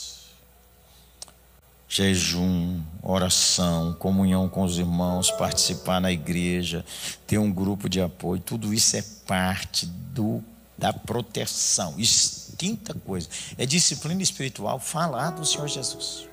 jejum, 1.88 2.82
oração, 3.02 3.94
comunhão 3.94 4.50
com 4.50 4.64
os 4.64 4.78
irmãos, 4.78 5.32
participar 5.32 6.02
na 6.02 6.12
igreja, 6.12 6.84
ter 7.28 7.38
um 7.38 7.52
grupo 7.52 7.88
de 7.88 8.02
apoio, 8.02 8.42
tudo 8.42 8.74
isso 8.74 8.98
é 8.98 9.04
parte 9.26 9.86
do 9.86 10.44
da 10.78 10.92
proteção. 10.92 11.96
Extinta 11.98 12.94
coisa. 12.94 13.30
É 13.58 13.66
disciplina 13.66 14.22
espiritual 14.22 14.80
falar 14.80 15.32
do 15.32 15.46
Senhor 15.46 15.68
Jesus. 15.68 16.28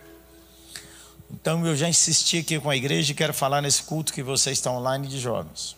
Então 1.31 1.65
eu 1.67 1.75
já 1.77 1.89
insisti 1.89 2.39
aqui 2.39 2.59
com 2.59 2.69
a 2.69 2.77
igreja 2.77 3.13
e 3.13 3.15
quero 3.15 3.33
falar 3.33 3.63
nesse 3.63 3.83
culto 3.85 4.13
que 4.13 4.23
você 4.23 4.51
está 4.51 4.71
online 4.71 5.07
de 5.07 5.19
jovens. 5.19 5.77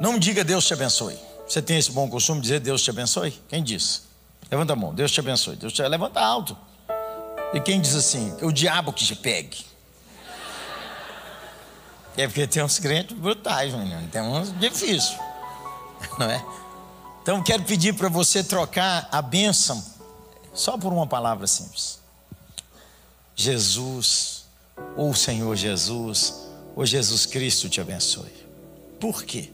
Não 0.00 0.18
diga 0.18 0.42
Deus 0.42 0.66
te 0.66 0.72
abençoe. 0.72 1.18
Você 1.46 1.62
tem 1.62 1.78
esse 1.78 1.90
bom 1.92 2.08
costume 2.08 2.40
de 2.40 2.48
dizer 2.48 2.60
Deus 2.60 2.82
te 2.82 2.90
abençoe? 2.90 3.30
Quem 3.48 3.62
diz? 3.62 4.02
Levanta 4.50 4.72
a 4.72 4.76
mão, 4.76 4.94
Deus 4.94 5.12
te 5.12 5.20
abençoe. 5.20 5.56
Deus 5.56 5.72
te 5.72 5.86
levanta 5.86 6.20
alto. 6.20 6.56
E 7.54 7.60
quem 7.60 7.80
diz 7.80 7.94
assim? 7.94 8.36
O 8.42 8.52
diabo 8.52 8.92
que 8.92 9.04
te 9.04 9.16
pegue. 9.16 9.64
É 12.16 12.26
porque 12.26 12.46
tem 12.46 12.62
uns 12.62 12.78
crentes 12.78 13.16
brutais, 13.16 13.72
menino. 13.72 14.08
Tem 14.08 14.20
uns 14.20 14.52
difíceis. 14.58 15.16
não 16.18 16.30
é? 16.30 16.44
Então 17.22 17.42
quero 17.42 17.62
pedir 17.64 17.94
para 17.94 18.08
você 18.08 18.42
trocar 18.42 19.08
a 19.10 19.22
bênção 19.22 19.84
só 20.52 20.76
por 20.76 20.92
uma 20.92 21.06
palavra 21.06 21.46
simples. 21.46 22.00
Jesus, 23.36 24.44
ou 24.96 25.14
Senhor 25.14 25.54
Jesus, 25.54 26.48
ou 26.74 26.84
Jesus 26.84 27.26
Cristo 27.26 27.68
te 27.68 27.80
abençoe. 27.80 28.32
Por 28.98 29.22
quê? 29.22 29.52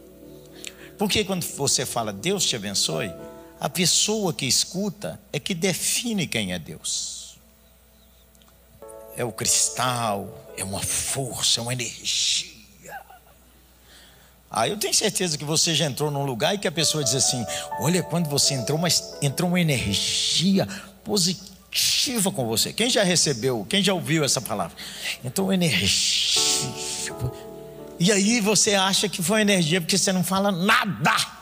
Porque 0.97 1.23
quando 1.23 1.43
você 1.43 1.85
fala 1.85 2.11
Deus 2.11 2.45
te 2.45 2.55
abençoe, 2.55 3.13
a 3.59 3.69
pessoa 3.69 4.33
que 4.33 4.45
escuta 4.45 5.19
é 5.31 5.39
que 5.39 5.53
define 5.53 6.27
quem 6.27 6.53
é 6.53 6.59
Deus. 6.59 7.24
É 9.17 9.23
o 9.23 9.31
cristal, 9.31 10.51
é 10.57 10.63
uma 10.63 10.81
força, 10.81 11.59
é 11.59 11.63
uma 11.63 11.73
energia 11.73 12.55
Aí 14.55 14.71
eu 14.71 14.77
tenho 14.77 14.93
certeza 14.93 15.37
que 15.37 15.43
você 15.43 15.75
já 15.75 15.85
entrou 15.85 16.09
num 16.09 16.23
lugar 16.23 16.55
e 16.55 16.57
que 16.57 16.65
a 16.65 16.71
pessoa 16.71 17.03
diz 17.03 17.13
assim: 17.13 17.45
Olha, 17.81 18.01
quando 18.01 18.29
você 18.29 18.53
entrou, 18.53 18.77
mas 18.77 19.17
entrou 19.21 19.49
uma 19.49 19.59
energia 19.59 20.65
positiva 21.03 22.31
com 22.31 22.47
você. 22.47 22.71
Quem 22.71 22.89
já 22.89 23.03
recebeu, 23.03 23.65
quem 23.69 23.83
já 23.83 23.93
ouviu 23.93 24.23
essa 24.23 24.39
palavra? 24.39 24.73
Entrou 25.25 25.47
uma 25.47 25.53
energia. 25.53 26.71
E 27.99 28.13
aí 28.13 28.39
você 28.39 28.75
acha 28.75 29.09
que 29.09 29.21
foi 29.21 29.41
energia 29.41 29.81
porque 29.81 29.97
você 29.97 30.13
não 30.13 30.23
fala 30.23 30.53
nada. 30.53 31.34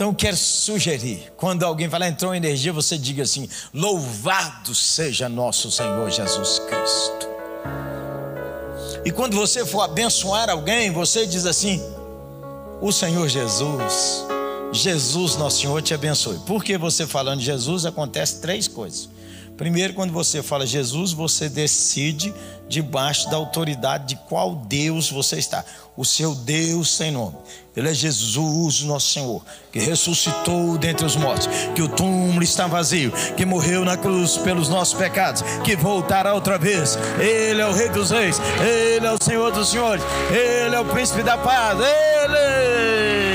Então 0.00 0.08
eu 0.08 0.14
quero 0.14 0.34
sugerir, 0.34 1.30
quando 1.36 1.62
alguém 1.62 1.86
falar 1.86 2.08
entrou 2.08 2.34
energia, 2.34 2.72
você 2.72 2.96
diga 2.96 3.22
assim: 3.22 3.46
Louvado 3.74 4.74
seja 4.74 5.28
nosso 5.28 5.70
Senhor 5.70 6.10
Jesus 6.10 6.58
Cristo. 6.60 7.28
E 9.04 9.10
quando 9.10 9.36
você 9.36 9.62
for 9.66 9.82
abençoar 9.82 10.48
alguém, 10.48 10.90
você 10.90 11.26
diz 11.26 11.44
assim: 11.44 11.82
O 12.80 12.90
Senhor 12.90 13.28
Jesus, 13.28 14.24
Jesus 14.72 15.36
nosso 15.36 15.60
Senhor 15.60 15.82
te 15.82 15.92
abençoe. 15.92 16.38
Porque 16.46 16.78
você 16.78 17.06
falando 17.06 17.42
Jesus 17.42 17.84
acontece 17.84 18.40
três 18.40 18.66
coisas. 18.66 19.06
Primeiro, 19.60 19.92
quando 19.92 20.10
você 20.10 20.42
fala 20.42 20.66
Jesus, 20.66 21.12
você 21.12 21.46
decide 21.46 22.32
debaixo 22.66 23.28
da 23.28 23.36
autoridade 23.36 24.06
de 24.06 24.16
qual 24.26 24.54
Deus 24.56 25.10
você 25.10 25.36
está. 25.36 25.62
O 25.94 26.02
seu 26.02 26.34
Deus 26.34 26.96
sem 26.96 27.10
nome. 27.10 27.36
Ele 27.76 27.90
é 27.90 27.92
Jesus, 27.92 28.80
nosso 28.80 29.12
Senhor, 29.12 29.44
que 29.70 29.78
ressuscitou 29.78 30.78
dentre 30.78 31.04
os 31.04 31.14
mortos, 31.14 31.46
que 31.74 31.82
o 31.82 31.88
túmulo 31.88 32.42
está 32.42 32.66
vazio, 32.66 33.12
que 33.36 33.44
morreu 33.44 33.84
na 33.84 33.98
cruz 33.98 34.38
pelos 34.38 34.70
nossos 34.70 34.94
pecados, 34.94 35.42
que 35.62 35.76
voltará 35.76 36.32
outra 36.32 36.56
vez. 36.56 36.96
Ele 37.20 37.60
é 37.60 37.66
o 37.66 37.74
Rei 37.74 37.90
dos 37.90 38.10
Reis, 38.10 38.40
Ele 38.62 39.06
é 39.06 39.12
o 39.12 39.22
Senhor 39.22 39.52
dos 39.52 39.68
Senhores, 39.68 40.02
Ele 40.30 40.74
é 40.74 40.80
o 40.80 40.86
Príncipe 40.86 41.22
da 41.22 41.36
Paz, 41.36 41.78
Ele. 41.78 43.29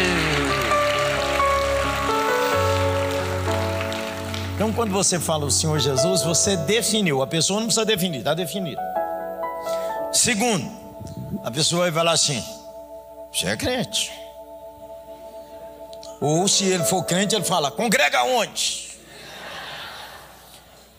Então, 4.55 4.71
quando 4.71 4.93
você 4.93 5.19
fala 5.19 5.45
o 5.45 5.51
Senhor 5.51 5.77
Jesus, 5.79 6.21
você 6.21 6.55
definiu. 6.55 7.21
A 7.21 7.27
pessoa 7.27 7.59
não 7.59 7.67
precisa 7.67 7.85
definir, 7.85 8.19
está 8.19 8.33
definido. 8.33 8.81
Segundo, 10.13 10.71
a 11.43 11.51
pessoa 11.51 11.81
vai 11.81 11.91
falar 11.91 12.13
assim: 12.13 12.41
você 13.33 13.47
é 13.47 13.57
crente. 13.57 14.09
Ou 16.21 16.47
se 16.47 16.63
ele 16.63 16.85
for 16.85 17.03
crente, 17.03 17.35
ele 17.35 17.43
fala: 17.43 17.69
congrega 17.69 18.23
onde? 18.23 18.97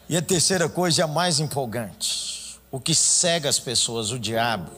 E 0.07 0.19
a 0.19 0.23
terceira 0.23 0.69
coisa 0.69 1.01
é 1.01 1.05
a 1.05 1.09
mais 1.09 1.41
empolgante: 1.41 2.61
o 2.71 2.79
que 2.79 2.95
cega 2.95 3.49
as 3.49 3.59
pessoas, 3.59 4.11
o 4.11 4.19
diabo, 4.19 4.71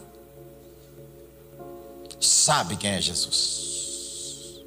sabe 2.20 2.76
quem 2.76 2.92
é 2.92 3.00
Jesus. 3.00 4.62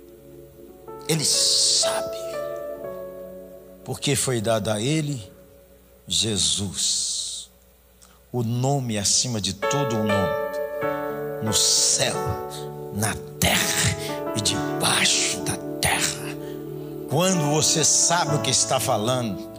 Ele 1.07 1.23
sabe 1.23 2.30
porque 3.83 4.15
foi 4.15 4.41
dado 4.41 4.69
a 4.69 4.79
ele 4.79 5.31
Jesus, 6.07 7.49
o 8.31 8.43
nome 8.43 8.97
acima 8.97 9.39
de 9.39 9.53
todo 9.53 9.95
o 9.95 10.03
nome, 10.03 10.33
no 11.41 11.53
céu, 11.53 12.15
na 12.93 13.15
terra 13.39 14.31
e 14.35 14.41
debaixo 14.41 15.39
da 15.41 15.55
terra. 15.79 16.35
Quando 17.09 17.49
você 17.51 17.85
sabe 17.85 18.35
o 18.35 18.41
que 18.41 18.49
está 18.49 18.79
falando, 18.79 19.49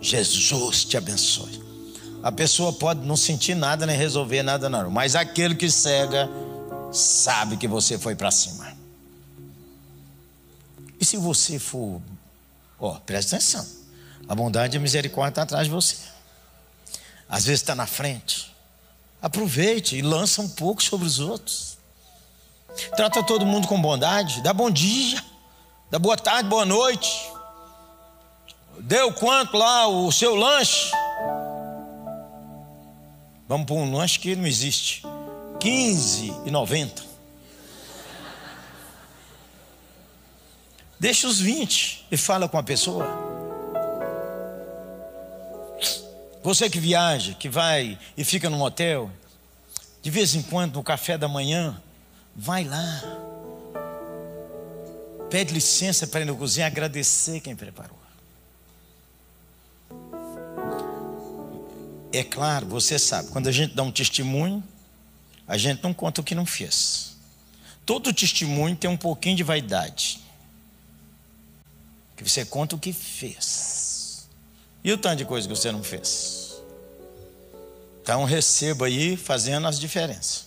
Jesus 0.00 0.84
te 0.84 0.96
abençoe. 0.96 1.62
A 2.22 2.32
pessoa 2.32 2.72
pode 2.72 3.00
não 3.06 3.16
sentir 3.16 3.54
nada 3.54 3.84
nem 3.84 3.96
resolver 3.96 4.42
nada, 4.42 4.70
não, 4.70 4.90
mas 4.90 5.14
aquele 5.14 5.54
que 5.54 5.70
cega 5.70 6.30
sabe 6.90 7.56
que 7.56 7.68
você 7.68 7.98
foi 7.98 8.14
para 8.14 8.30
cima. 8.30 8.72
E 10.98 11.04
se 11.04 11.16
você 11.16 11.58
for 11.58 12.00
Ó, 12.82 12.96
oh, 12.96 13.00
presta 13.00 13.36
atenção. 13.36 13.64
A 14.28 14.34
bondade 14.34 14.76
e 14.76 14.78
a 14.78 14.80
misericórdia 14.80 15.30
estão 15.30 15.46
tá 15.46 15.54
atrás 15.54 15.68
de 15.68 15.72
você. 15.72 15.96
Às 17.28 17.44
vezes 17.44 17.60
está 17.60 17.76
na 17.76 17.86
frente. 17.86 18.52
Aproveite 19.22 19.96
e 19.96 20.02
lança 20.02 20.42
um 20.42 20.48
pouco 20.48 20.82
sobre 20.82 21.06
os 21.06 21.20
outros. 21.20 21.78
Trata 22.96 23.22
todo 23.22 23.46
mundo 23.46 23.68
com 23.68 23.80
bondade. 23.80 24.42
Dá 24.42 24.52
bom 24.52 24.68
dia. 24.68 25.24
Dá 25.92 25.98
boa 26.00 26.16
tarde, 26.16 26.48
boa 26.48 26.64
noite. 26.64 27.30
Deu 28.80 29.12
quanto 29.12 29.56
lá 29.56 29.86
o 29.86 30.10
seu 30.10 30.34
lanche? 30.34 30.90
Vamos 33.46 33.66
para 33.66 33.76
um 33.76 33.94
lanche 33.94 34.18
que 34.18 34.34
não 34.34 34.46
existe. 34.46 35.02
15,90. 35.60 37.11
Deixa 41.02 41.26
os 41.26 41.40
20 41.40 42.06
e 42.12 42.16
fala 42.16 42.48
com 42.48 42.56
a 42.56 42.62
pessoa. 42.62 43.04
Você 46.44 46.70
que 46.70 46.78
viaja, 46.78 47.34
que 47.34 47.48
vai 47.48 47.98
e 48.16 48.22
fica 48.22 48.48
num 48.48 48.62
hotel, 48.62 49.10
de 50.00 50.10
vez 50.12 50.36
em 50.36 50.42
quando 50.42 50.76
no 50.76 50.82
café 50.84 51.18
da 51.18 51.26
manhã, 51.26 51.82
vai 52.36 52.62
lá. 52.62 53.02
Pede 55.28 55.52
licença 55.52 56.06
para 56.06 56.20
ir 56.20 56.24
no 56.24 56.36
cozinha 56.36 56.68
agradecer 56.68 57.40
quem 57.40 57.56
preparou. 57.56 57.98
É 62.12 62.22
claro, 62.22 62.64
você 62.68 62.96
sabe, 62.96 63.28
quando 63.30 63.48
a 63.48 63.52
gente 63.52 63.74
dá 63.74 63.82
um 63.82 63.90
testemunho, 63.90 64.62
a 65.48 65.58
gente 65.58 65.82
não 65.82 65.92
conta 65.92 66.20
o 66.20 66.24
que 66.24 66.36
não 66.36 66.46
fez. 66.46 67.16
Todo 67.84 68.14
testemunho 68.14 68.76
tem 68.76 68.88
um 68.88 68.96
pouquinho 68.96 69.34
de 69.34 69.42
vaidade 69.42 70.22
que 72.22 72.30
você 72.30 72.44
conta 72.44 72.76
o 72.76 72.78
que 72.78 72.92
fez. 72.92 74.28
E 74.84 74.92
o 74.92 74.98
tanto 74.98 75.18
de 75.18 75.24
coisa 75.24 75.46
que 75.46 75.54
você 75.54 75.70
não 75.70 75.82
fez. 75.82 76.62
Então 78.02 78.24
receba 78.24 78.86
aí 78.86 79.16
fazendo 79.16 79.66
as 79.66 79.78
diferenças. 79.78 80.46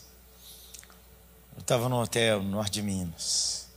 Eu 1.56 1.62
estava 1.62 1.88
no 1.88 2.02
hotel 2.02 2.44
no 2.44 2.50
norte 2.50 2.74
de 2.74 2.82
Minas. 2.82 3.68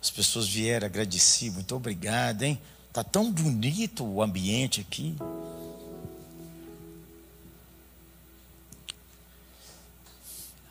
As 0.00 0.10
pessoas 0.10 0.46
vieram 0.46 0.86
agradecidas, 0.86 1.54
muito 1.54 1.74
obrigado, 1.74 2.42
hein? 2.42 2.60
Tá 2.92 3.02
tão 3.02 3.32
bonito 3.32 4.04
o 4.04 4.22
ambiente 4.22 4.80
aqui. 4.80 5.16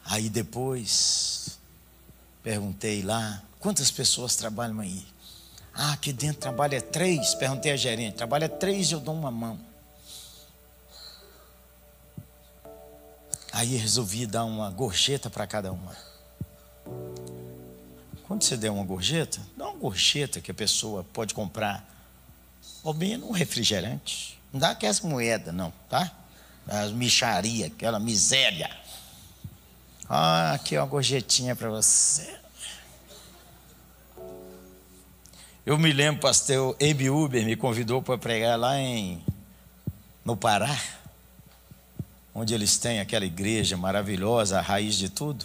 Aí 0.05 0.29
depois 0.29 1.57
perguntei 2.43 3.01
lá, 3.01 3.43
quantas 3.59 3.89
pessoas 3.89 4.35
trabalham 4.35 4.79
aí? 4.79 5.03
Ah, 5.75 5.91
aqui 5.91 6.13
dentro 6.13 6.39
trabalha 6.39 6.81
três. 6.81 7.35
Perguntei 7.35 7.73
a 7.73 7.75
gerente: 7.75 8.15
trabalha 8.15 8.47
três, 8.47 8.91
eu 8.91 8.99
dou 8.99 9.13
uma 9.13 9.29
mão. 9.29 9.59
Aí 13.51 13.75
resolvi 13.75 14.25
dar 14.25 14.45
uma 14.45 14.69
gorjeta 14.69 15.29
para 15.29 15.45
cada 15.45 15.71
uma. 15.71 15.95
Quando 18.27 18.43
você 18.43 18.57
der 18.57 18.69
uma 18.69 18.83
gorjeta, 18.83 19.39
dá 19.55 19.65
uma 19.67 19.77
gorjeta 19.77 20.41
que 20.41 20.51
a 20.51 20.53
pessoa 20.53 21.03
pode 21.03 21.33
comprar. 21.33 21.85
Ou 22.83 22.93
bem 22.93 23.21
um 23.21 23.31
refrigerante. 23.31 24.39
Não 24.51 24.59
dá 24.59 24.71
aquelas 24.71 24.99
moedas, 25.01 25.53
não, 25.53 25.71
tá? 25.89 26.11
As 26.67 26.91
micharia, 26.91 27.67
aquela 27.67 27.99
miséria. 27.99 28.69
Ah, 30.09 30.53
aqui 30.53 30.75
é 30.75 30.79
uma 30.81 30.87
gorjetinha 30.87 31.55
para 31.55 31.69
você. 31.69 32.44
Eu 35.65 35.79
me 35.79 35.91
lembro, 35.91 36.21
pastor 36.21 36.75
Abe 36.79 37.09
Uber 37.09 37.43
me 37.43 37.55
convidou 37.55 37.99
para 37.99 38.19
pregar 38.19 38.55
lá 38.55 38.79
em 38.79 39.19
no 40.23 40.37
Pará, 40.37 40.79
onde 42.35 42.53
eles 42.53 42.77
têm 42.77 42.99
aquela 42.99 43.25
igreja 43.25 43.75
maravilhosa, 43.75 44.59
a 44.59 44.61
raiz 44.61 44.95
de 44.95 45.09
tudo. 45.09 45.43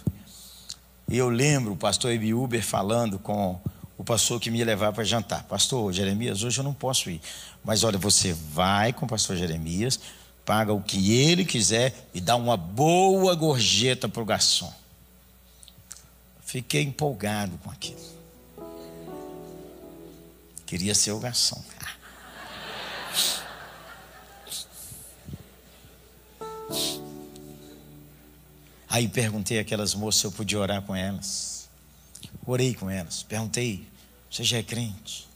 E 1.09 1.17
eu 1.17 1.27
lembro 1.27 1.73
o 1.73 1.75
pastor 1.75 2.13
Abe 2.13 2.35
Uber 2.35 2.63
falando 2.63 3.17
com 3.17 3.59
o 3.97 4.03
pastor 4.03 4.39
que 4.39 4.51
me 4.51 4.63
levar 4.63 4.93
para 4.93 5.03
jantar. 5.03 5.41
Pastor 5.45 5.91
Jeremias, 5.91 6.43
hoje 6.43 6.59
eu 6.59 6.63
não 6.63 6.73
posso 6.73 7.09
ir. 7.09 7.19
Mas 7.63 7.83
olha, 7.83 7.97
você 7.97 8.31
vai 8.31 8.93
com 8.93 9.07
o 9.07 9.09
pastor 9.09 9.35
Jeremias, 9.35 9.99
paga 10.45 10.71
o 10.71 10.83
que 10.83 11.19
ele 11.19 11.43
quiser 11.43 11.95
e 12.13 12.21
dá 12.21 12.35
uma 12.35 12.55
boa 12.55 13.33
gorjeta 13.33 14.07
para 14.07 14.21
o 14.21 14.25
garçom. 14.25 14.71
Fiquei 16.45 16.83
empolgado 16.83 17.57
com 17.63 17.71
aquilo. 17.71 18.20
Queria 20.71 20.95
ser 20.95 21.11
o 21.11 21.19
garçom. 21.19 21.61
Aí 28.87 29.09
perguntei 29.09 29.59
àquelas 29.59 29.93
moças 29.93 30.21
se 30.21 30.27
eu 30.27 30.31
podia 30.31 30.57
orar 30.57 30.81
com 30.83 30.95
elas. 30.95 31.67
Orei 32.45 32.73
com 32.73 32.89
elas. 32.89 33.21
Perguntei: 33.21 33.85
Você 34.29 34.45
já 34.45 34.59
é 34.59 34.63
crente? 34.63 35.27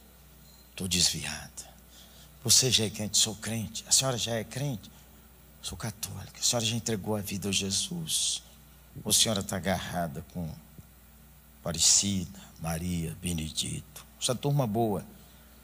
Estou 0.70 0.88
desviada. 0.88 1.68
Você 2.42 2.70
já 2.70 2.86
é 2.86 2.88
crente? 2.88 3.18
Sou 3.18 3.34
crente. 3.34 3.84
A 3.86 3.92
senhora 3.92 4.16
já 4.16 4.36
é 4.36 4.42
crente? 4.42 4.90
Sou 5.60 5.76
católica. 5.76 6.40
A 6.40 6.42
senhora 6.42 6.64
já 6.64 6.76
entregou 6.76 7.14
a 7.14 7.20
vida 7.20 7.50
a 7.50 7.52
Jesus? 7.52 8.42
Ou 9.04 9.10
a 9.10 9.12
senhora 9.12 9.40
está 9.40 9.56
agarrada 9.56 10.24
com 10.32 10.48
Aparecida, 11.60 12.40
Maria, 12.58 13.14
Benedito? 13.20 14.06
Essa 14.18 14.34
turma 14.34 14.66
boa. 14.66 15.04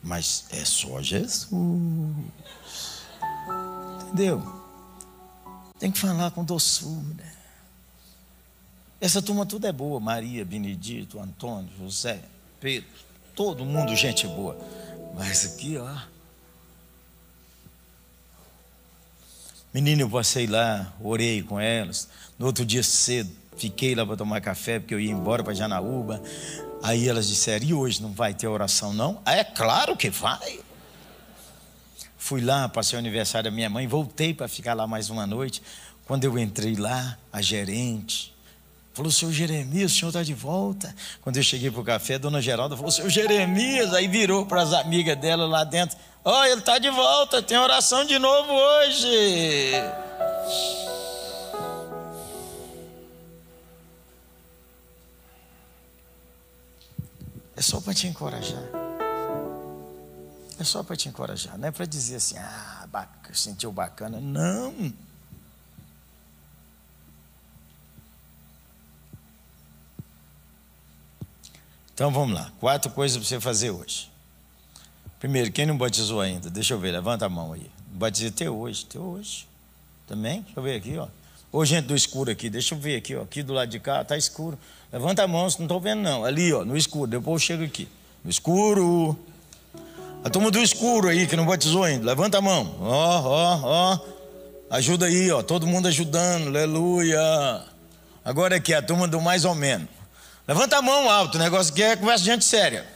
Mas 0.02 0.46
é 0.50 0.64
só 0.64 1.00
Jesus. 1.00 1.48
Entendeu? 4.02 4.42
Tem 5.78 5.90
que 5.90 5.98
falar 5.98 6.30
com 6.30 6.44
doçura. 6.44 7.32
Essa 9.00 9.20
turma 9.20 9.44
tudo 9.44 9.66
é 9.66 9.72
boa, 9.72 9.98
Maria, 9.98 10.44
Benedito, 10.44 11.18
Antônio, 11.18 11.68
José, 11.76 12.20
Pedro, 12.60 12.88
todo 13.34 13.64
mundo 13.64 13.96
gente 13.96 14.26
boa. 14.28 14.56
Mas 15.14 15.44
aqui, 15.44 15.76
ó. 15.76 16.12
Menino, 19.74 20.02
eu 20.02 20.10
passei 20.10 20.46
lá, 20.46 20.92
orei 21.00 21.42
com 21.42 21.58
elas. 21.58 22.08
No 22.38 22.46
outro 22.46 22.64
dia 22.64 22.82
cedo, 22.82 23.30
fiquei 23.56 23.94
lá 23.94 24.06
para 24.06 24.16
tomar 24.16 24.40
café, 24.40 24.78
porque 24.78 24.94
eu 24.94 25.00
ia 25.00 25.10
embora 25.10 25.42
para 25.42 25.54
Janaúba. 25.54 26.22
Aí 26.82 27.08
elas 27.08 27.28
disseram: 27.28 27.64
e 27.64 27.72
hoje 27.72 28.02
não 28.02 28.12
vai 28.12 28.34
ter 28.34 28.46
oração, 28.48 28.92
não? 28.92 29.20
Ah, 29.24 29.36
é 29.36 29.44
claro 29.44 29.96
que 29.96 30.10
vai. 30.10 30.60
Fui 32.18 32.40
lá, 32.40 32.68
passei 32.68 32.96
o 32.96 33.00
aniversário 33.00 33.50
da 33.50 33.54
minha 33.54 33.70
mãe, 33.70 33.86
voltei 33.86 34.32
para 34.34 34.48
ficar 34.48 34.74
lá 34.74 34.86
mais 34.86 35.10
uma 35.10 35.26
noite. 35.26 35.62
Quando 36.06 36.24
eu 36.24 36.38
entrei 36.38 36.74
lá, 36.74 37.16
a 37.32 37.40
gerente 37.40 38.34
falou: 38.92 39.10
Seu 39.10 39.32
Jeremias, 39.32 39.92
o 39.92 39.94
senhor 39.94 40.08
está 40.08 40.22
de 40.22 40.34
volta. 40.34 40.94
Quando 41.20 41.36
eu 41.36 41.42
cheguei 41.42 41.70
para 41.70 41.80
o 41.80 41.84
café, 41.84 42.14
a 42.14 42.18
dona 42.18 42.40
Geralda 42.40 42.76
falou: 42.76 42.90
Seu 42.90 43.08
Jeremias, 43.08 43.92
aí 43.94 44.08
virou 44.08 44.46
para 44.46 44.62
as 44.62 44.72
amigas 44.72 45.16
dela 45.16 45.46
lá 45.46 45.64
dentro: 45.64 45.96
Ó, 46.24 46.40
oh, 46.40 46.44
ele 46.44 46.60
está 46.60 46.78
de 46.78 46.90
volta, 46.90 47.42
tem 47.42 47.58
oração 47.58 48.04
de 48.04 48.18
novo 48.18 48.52
hoje. 48.52 49.72
É 57.62 57.64
só 57.64 57.80
para 57.80 57.94
te 57.94 58.08
encorajar. 58.08 58.60
É 60.58 60.64
só 60.64 60.82
para 60.82 60.96
te 60.96 61.08
encorajar, 61.08 61.56
não 61.56 61.68
é 61.68 61.70
para 61.70 61.86
dizer 61.86 62.16
assim, 62.16 62.36
ah, 62.36 62.88
sentiu 63.32 63.70
bacana. 63.70 64.20
Não. 64.20 64.92
Então 71.94 72.10
vamos 72.10 72.34
lá, 72.34 72.50
quatro 72.58 72.90
coisas 72.90 73.16
para 73.16 73.28
você 73.28 73.38
fazer 73.38 73.70
hoje. 73.70 74.10
Primeiro, 75.20 75.52
quem 75.52 75.64
não 75.64 75.78
batizou 75.78 76.20
ainda? 76.20 76.50
Deixa 76.50 76.74
eu 76.74 76.80
ver, 76.80 76.90
levanta 76.90 77.26
a 77.26 77.28
mão 77.28 77.52
aí. 77.52 77.70
Batizei 77.92 78.30
até 78.30 78.50
hoje, 78.50 78.84
até 78.90 78.98
hoje. 78.98 79.46
Também? 80.08 80.40
Deixa 80.40 80.58
eu 80.58 80.64
ver 80.64 80.74
aqui, 80.74 80.98
ó. 80.98 81.06
Ô 81.52 81.66
gente 81.66 81.84
do 81.84 81.94
escuro 81.94 82.30
aqui, 82.30 82.48
deixa 82.48 82.74
eu 82.74 82.78
ver 82.78 82.96
aqui, 82.96 83.14
ó. 83.14 83.22
Aqui 83.22 83.42
do 83.42 83.52
lado 83.52 83.68
de 83.68 83.78
cá, 83.78 84.02
tá 84.02 84.16
escuro. 84.16 84.58
Levanta 84.90 85.22
a 85.22 85.28
mão, 85.28 85.42
não 85.42 85.48
estou 85.48 85.78
vendo 85.78 86.00
não. 86.00 86.24
Ali, 86.24 86.50
ó, 86.50 86.64
no 86.64 86.74
escuro, 86.74 87.06
depois 87.06 87.42
eu 87.42 87.46
chego 87.46 87.64
aqui. 87.64 87.86
No 88.24 88.30
escuro. 88.30 89.18
A 90.24 90.30
turma 90.30 90.50
do 90.50 90.58
escuro 90.58 91.08
aí, 91.08 91.26
que 91.26 91.36
não 91.36 91.44
batizou 91.44 91.84
ainda, 91.84 92.06
levanta 92.06 92.38
a 92.38 92.40
mão. 92.40 92.74
Ó, 92.80 93.20
ó, 93.20 93.60
ó. 93.62 93.98
Ajuda 94.70 95.04
aí, 95.04 95.30
ó. 95.30 95.42
Todo 95.42 95.66
mundo 95.66 95.88
ajudando, 95.88 96.46
aleluia. 96.46 97.20
Agora 98.24 98.56
aqui, 98.56 98.72
a 98.72 98.80
turma 98.80 99.06
do 99.06 99.20
mais 99.20 99.44
ou 99.44 99.54
menos. 99.54 99.88
Levanta 100.48 100.78
a 100.78 100.82
mão 100.82 101.10
alto, 101.10 101.34
o 101.34 101.38
negócio 101.38 101.70
aqui 101.70 101.82
é 101.82 101.96
conversa 101.96 102.24
de 102.24 102.30
gente 102.30 102.46
séria. 102.46 102.86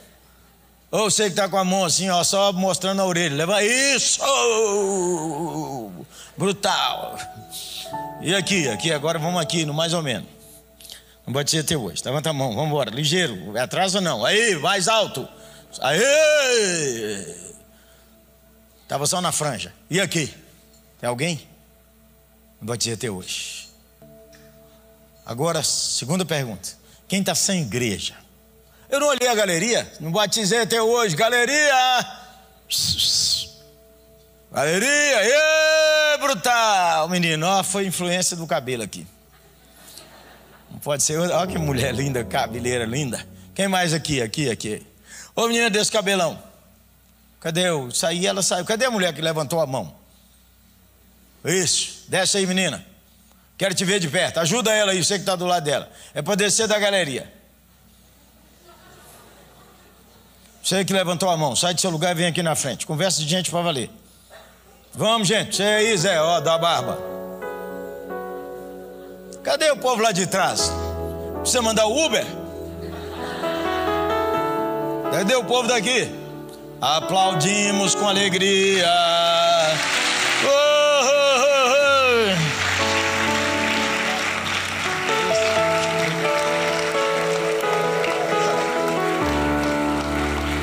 Ou 0.90 1.10
você 1.10 1.24
que 1.24 1.30
está 1.30 1.46
com 1.46 1.58
a 1.58 1.64
mão 1.64 1.84
assim, 1.84 2.08
ó, 2.08 2.24
só 2.24 2.52
mostrando 2.54 3.02
a 3.02 3.04
orelha. 3.06 3.36
Leva 3.36 3.62
isso! 3.62 4.22
Brutal. 6.38 7.18
E 8.20 8.34
aqui, 8.34 8.68
aqui, 8.68 8.92
agora 8.92 9.18
vamos 9.18 9.40
aqui, 9.40 9.64
no 9.64 9.74
mais 9.74 9.92
ou 9.92 10.02
menos. 10.02 10.28
Não 11.26 11.32
pode 11.32 11.50
ser 11.50 11.58
até 11.58 11.76
hoje. 11.76 12.02
Levanta 12.04 12.30
a 12.30 12.32
mão, 12.32 12.54
vamos 12.54 12.68
embora. 12.68 12.90
Ligeiro, 12.90 13.58
atrasa 13.58 14.00
não. 14.00 14.24
Aí, 14.24 14.56
mais 14.56 14.88
alto. 14.88 15.28
Aê! 15.80 17.36
Estava 18.82 19.06
só 19.06 19.20
na 19.20 19.32
franja. 19.32 19.72
E 19.90 20.00
aqui? 20.00 20.32
Tem 21.00 21.08
alguém? 21.08 21.46
Não 22.60 22.68
batizei 22.68 22.94
até 22.94 23.10
hoje. 23.10 23.68
Agora, 25.24 25.62
segunda 25.62 26.24
pergunta. 26.24 26.70
Quem 27.08 27.20
está 27.20 27.34
sem 27.34 27.62
igreja? 27.62 28.14
Eu 28.88 29.00
não 29.00 29.08
olhei 29.08 29.28
a 29.28 29.34
galeria, 29.34 29.92
não 29.98 30.12
batizei 30.12 30.60
até 30.60 30.80
hoje. 30.80 31.16
Galeria! 31.16 32.06
Galeria! 34.56 34.88
Ê, 35.22 36.16
brutal! 36.16 37.10
Menino, 37.10 37.46
ó, 37.46 37.62
foi 37.62 37.84
influência 37.84 38.34
do 38.34 38.46
cabelo 38.46 38.82
aqui. 38.82 39.06
Não 40.70 40.78
pode 40.78 41.02
ser. 41.02 41.18
Olha 41.18 41.46
que 41.46 41.58
mulher 41.58 41.94
linda, 41.94 42.24
cabeleira 42.24 42.86
linda. 42.86 43.22
Quem 43.54 43.68
mais 43.68 43.92
aqui, 43.92 44.22
aqui, 44.22 44.48
aqui? 44.48 44.82
Ô 45.34 45.46
menina 45.46 45.68
desse 45.68 45.92
cabelão. 45.92 46.42
Cadê 47.38 47.68
eu? 47.68 47.90
Saí, 47.90 48.26
ela 48.26 48.42
saiu. 48.42 48.64
Cadê 48.64 48.86
a 48.86 48.90
mulher 48.90 49.12
que 49.12 49.20
levantou 49.20 49.60
a 49.60 49.66
mão? 49.66 49.94
Isso. 51.44 52.04
Desce 52.08 52.38
aí, 52.38 52.46
menina. 52.46 52.82
Quero 53.58 53.74
te 53.74 53.84
ver 53.84 54.00
de 54.00 54.08
perto. 54.08 54.40
Ajuda 54.40 54.72
ela 54.72 54.92
aí, 54.92 55.04
você 55.04 55.16
que 55.16 55.20
está 55.20 55.36
do 55.36 55.44
lado 55.44 55.64
dela. 55.64 55.92
É 56.14 56.22
para 56.22 56.34
descer 56.34 56.66
da 56.66 56.78
galeria. 56.78 57.30
Você 60.62 60.82
que 60.82 60.94
levantou 60.94 61.28
a 61.28 61.36
mão, 61.36 61.54
sai 61.54 61.74
do 61.74 61.80
seu 61.82 61.90
lugar 61.90 62.12
e 62.12 62.14
vem 62.14 62.26
aqui 62.28 62.42
na 62.42 62.56
frente. 62.56 62.86
Conversa 62.86 63.20
de 63.20 63.28
gente 63.28 63.50
para 63.50 63.60
valer. 63.60 63.90
Vamos, 64.96 65.28
gente. 65.28 65.56
Você 65.56 65.62
aí, 65.62 65.94
Zé, 65.96 66.18
ó, 66.22 66.40
da 66.40 66.56
barba. 66.56 66.98
Cadê 69.42 69.70
o 69.70 69.76
povo 69.76 70.00
lá 70.00 70.10
de 70.10 70.26
trás? 70.26 70.72
Precisa 71.40 71.60
mandar 71.60 71.86
o 71.86 72.06
Uber? 72.06 72.24
Cadê 75.12 75.34
o 75.36 75.44
povo 75.44 75.68
daqui? 75.68 76.10
Aplaudimos 76.80 77.94
com 77.94 78.08
alegria. 78.08 78.90
Oh, 80.44 80.48
oh, 81.04 81.40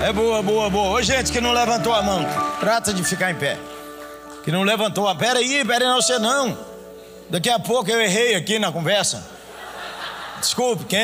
oh, 0.02 0.06
é 0.06 0.12
boa, 0.12 0.42
boa, 0.42 0.70
boa. 0.72 0.98
Ô, 0.98 1.02
gente 1.04 1.32
que 1.32 1.40
não 1.40 1.52
levantou 1.52 1.94
a 1.94 2.02
mão, 2.02 2.26
trata 2.60 2.92
de 2.92 3.04
ficar 3.04 3.30
em 3.30 3.36
pé. 3.36 3.60
Que 4.44 4.52
não 4.52 4.64
levantou 4.64 5.08
a. 5.08 5.16
Pera 5.16 5.40
aí, 5.40 5.66
pera 5.66 5.86
aí, 5.86 5.92
não, 5.92 6.02
você 6.02 6.20
não. 6.20 6.58
Daqui 7.30 7.50
a 7.50 7.60
pouco 7.60 7.90
eu 7.90 8.02
errei 8.02 8.36
aqui 8.36 8.60
na 8.60 8.72
conversa. 8.72 9.26
Desculpe, 10.40 10.84
quem 10.86 11.00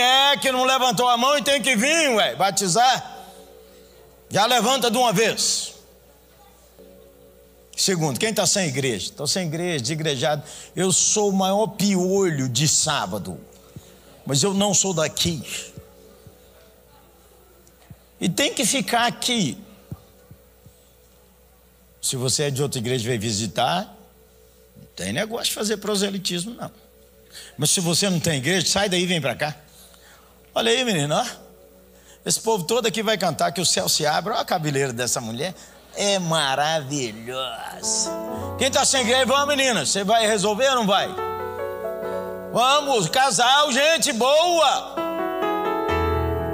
é 0.00 0.36
que 0.36 0.50
não 0.50 0.64
levantou 0.64 1.08
a 1.08 1.16
mão 1.16 1.38
e 1.38 1.42
tem 1.42 1.62
que 1.62 1.76
vir, 1.76 2.10
ué, 2.16 2.34
batizar? 2.34 3.24
Já 4.28 4.46
levanta 4.46 4.90
de 4.90 4.98
uma 4.98 5.12
vez. 5.12 5.74
Segundo, 7.76 8.18
quem 8.18 8.30
está 8.30 8.46
sem 8.46 8.68
igreja? 8.68 9.06
Estou 9.06 9.26
sem 9.26 9.46
igreja, 9.46 9.80
desigrejado. 9.80 10.42
Eu 10.74 10.92
sou 10.92 11.30
o 11.30 11.32
maior 11.32 11.68
piolho 11.68 12.48
de 12.48 12.66
sábado, 12.66 13.38
mas 14.26 14.42
eu 14.42 14.52
não 14.52 14.74
sou 14.74 14.92
daqui. 14.92 15.42
E 18.20 18.28
tem 18.28 18.52
que 18.52 18.64
ficar 18.64 19.06
aqui. 19.06 19.58
Se 22.04 22.16
você 22.16 22.42
é 22.42 22.50
de 22.50 22.62
outra 22.62 22.78
igreja 22.78 23.02
e 23.02 23.08
veio 23.08 23.18
visitar, 23.18 23.84
não 24.76 24.86
tem 24.94 25.10
negócio 25.10 25.46
de 25.46 25.54
fazer 25.54 25.78
proselitismo, 25.78 26.52
não. 26.52 26.70
Mas 27.56 27.70
se 27.70 27.80
você 27.80 28.10
não 28.10 28.20
tem 28.20 28.36
igreja, 28.36 28.66
sai 28.66 28.90
daí 28.90 29.04
e 29.04 29.06
vem 29.06 29.22
para 29.22 29.34
cá. 29.34 29.56
Olha 30.54 30.70
aí, 30.70 30.84
menino, 30.84 31.14
ó. 31.14 31.24
Esse 32.26 32.38
povo 32.40 32.64
todo 32.64 32.84
aqui 32.84 33.02
vai 33.02 33.16
cantar 33.16 33.52
que 33.52 33.60
o 33.60 33.64
céu 33.64 33.88
se 33.88 34.04
abre. 34.04 34.34
Olha 34.34 34.42
a 34.42 34.44
cabeleira 34.44 34.92
dessa 34.92 35.18
mulher. 35.18 35.54
É 35.96 36.18
maravilhosa. 36.18 38.10
Quem 38.58 38.66
está 38.66 38.84
sem 38.84 39.00
igreja, 39.00 39.24
vamos, 39.24 39.56
menina. 39.56 39.86
Você 39.86 40.04
vai 40.04 40.26
resolver 40.26 40.68
ou 40.68 40.74
não 40.74 40.86
vai? 40.86 41.08
Vamos, 42.52 43.08
casal, 43.08 43.72
gente 43.72 44.12
boa. 44.12 44.94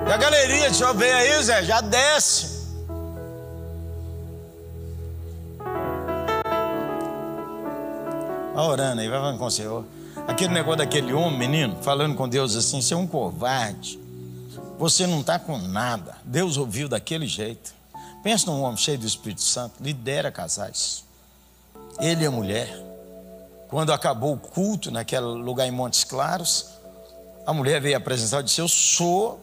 E 0.08 0.12
a 0.12 0.16
galeria, 0.16 0.70
deixa 0.70 0.84
eu 0.84 0.94
ver 0.94 1.12
aí, 1.12 1.42
Zé, 1.42 1.64
já 1.64 1.80
desce. 1.80 2.49
Vai 8.60 8.68
orando 8.68 9.00
aí, 9.00 9.08
vai 9.08 9.18
falando 9.18 9.38
com 9.38 9.46
o 9.46 9.50
Senhor. 9.50 9.86
Aquele 10.28 10.52
negócio 10.52 10.76
daquele 10.76 11.14
homem, 11.14 11.38
menino, 11.38 11.82
falando 11.82 12.14
com 12.14 12.28
Deus 12.28 12.54
assim, 12.54 12.82
você 12.82 12.92
é 12.92 12.96
um 12.96 13.06
covarde. 13.06 13.98
Você 14.78 15.06
não 15.06 15.22
está 15.22 15.38
com 15.38 15.56
nada. 15.56 16.18
Deus 16.24 16.58
ouviu 16.58 16.86
daquele 16.86 17.26
jeito. 17.26 17.72
Pensa 18.22 18.50
num 18.50 18.60
homem 18.60 18.76
cheio 18.76 18.98
do 18.98 19.06
Espírito 19.06 19.40
Santo, 19.40 19.82
lidera 19.82 20.30
casais. 20.30 21.06
Ele 21.98 22.24
e 22.24 22.26
a 22.26 22.30
mulher. 22.30 22.68
Quando 23.68 23.94
acabou 23.94 24.34
o 24.34 24.38
culto 24.38 24.90
naquele 24.90 25.24
lugar 25.24 25.66
em 25.66 25.70
Montes 25.70 26.04
Claros, 26.04 26.66
a 27.46 27.54
mulher 27.54 27.80
veio 27.80 27.96
apresentar 27.96 28.40
e 28.40 28.44
disse: 28.44 28.60
Eu 28.60 28.68
sou 28.68 29.40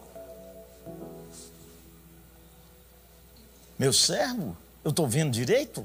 meu 3.76 3.92
servo. 3.92 4.56
Eu 4.84 4.90
estou 4.90 5.08
vendo 5.08 5.32
direito? 5.32 5.84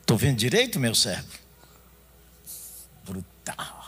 Estou 0.00 0.16
vendo 0.16 0.38
direito, 0.38 0.80
meu 0.80 0.94
servo? 0.94 1.43
Brutal. 3.44 3.84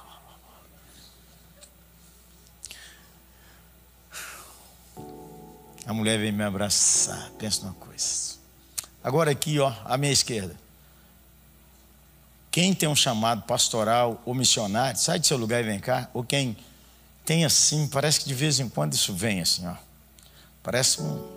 A 5.86 5.92
mulher 5.94 6.18
veio 6.18 6.32
me 6.32 6.44
abraçar. 6.44 7.30
Pensa 7.38 7.62
numa 7.62 7.74
coisa. 7.74 8.36
Agora 9.02 9.30
aqui, 9.30 9.59
ó, 9.59 9.72
à 9.84 9.96
minha 9.96 10.12
esquerda. 10.12 10.54
Quem 12.50 12.74
tem 12.74 12.88
um 12.88 12.96
chamado 12.96 13.42
pastoral 13.42 14.20
ou 14.24 14.34
missionário, 14.34 14.98
sai 14.98 15.18
do 15.18 15.26
seu 15.26 15.36
lugar 15.36 15.61
e 15.61 15.66
vem 15.66 15.78
cá. 15.78 16.11
Ou 16.12 16.24
quem 16.24 16.57
tem 17.24 17.44
assim, 17.44 17.86
parece 17.88 18.20
que 18.20 18.26
de 18.26 18.34
vez 18.34 18.59
em 18.59 18.68
quando 18.68 18.94
isso 18.94 19.14
vem 19.14 19.40
assim, 19.40 19.66
ó. 19.66 19.74
Parece 20.62 21.00
um 21.00 21.36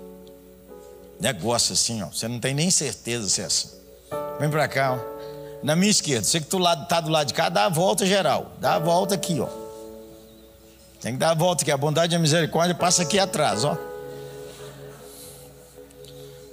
negócio 1.20 1.74
assim, 1.74 2.02
ó. 2.02 2.08
Você 2.08 2.28
não 2.28 2.40
tem 2.40 2.54
nem 2.54 2.72
certeza 2.72 3.30
se 3.30 3.42
é 3.42 3.46
assim. 3.46 3.70
Vem 4.40 4.50
para 4.50 4.68
cá, 4.68 4.94
ó. 4.94 5.19
Na 5.62 5.76
minha 5.76 5.92
esquerda, 5.92 6.26
você 6.26 6.40
que 6.40 6.48
tu 6.48 6.58
lado, 6.58 6.88
tá 6.88 7.02
do 7.02 7.10
lado 7.10 7.28
de 7.28 7.34
cá, 7.34 7.50
dá 7.50 7.66
a 7.66 7.70
volta 7.70 8.06
geral. 8.06 8.54
Dá 8.60 8.76
a 8.76 8.80
volta 8.80 9.16
aqui, 9.16 9.40
ó. 9.40 9.48
Tem 11.02 11.14
que 11.14 11.18
dar 11.18 11.32
a 11.32 11.34
volta 11.34 11.64
aqui. 11.64 11.72
A 11.72 11.78
bondade 11.78 12.14
e 12.14 12.16
a 12.16 12.20
misericórdia 12.20 12.76
passa 12.76 13.04
aqui 13.04 13.20
atrás, 13.20 13.64
ó. 13.64 13.78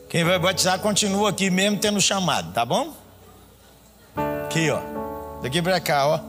Quem 0.08 0.24
vai 0.24 0.38
batizar 0.38 0.78
continua 0.78 1.30
aqui 1.30 1.50
mesmo 1.50 1.78
tendo 1.78 2.00
chamado, 2.00 2.52
tá 2.52 2.64
bom? 2.64 2.94
Aqui, 4.46 4.70
ó. 4.70 4.80
Daqui 5.42 5.60
para 5.60 5.80
cá, 5.80 6.06
ó. 6.06 6.20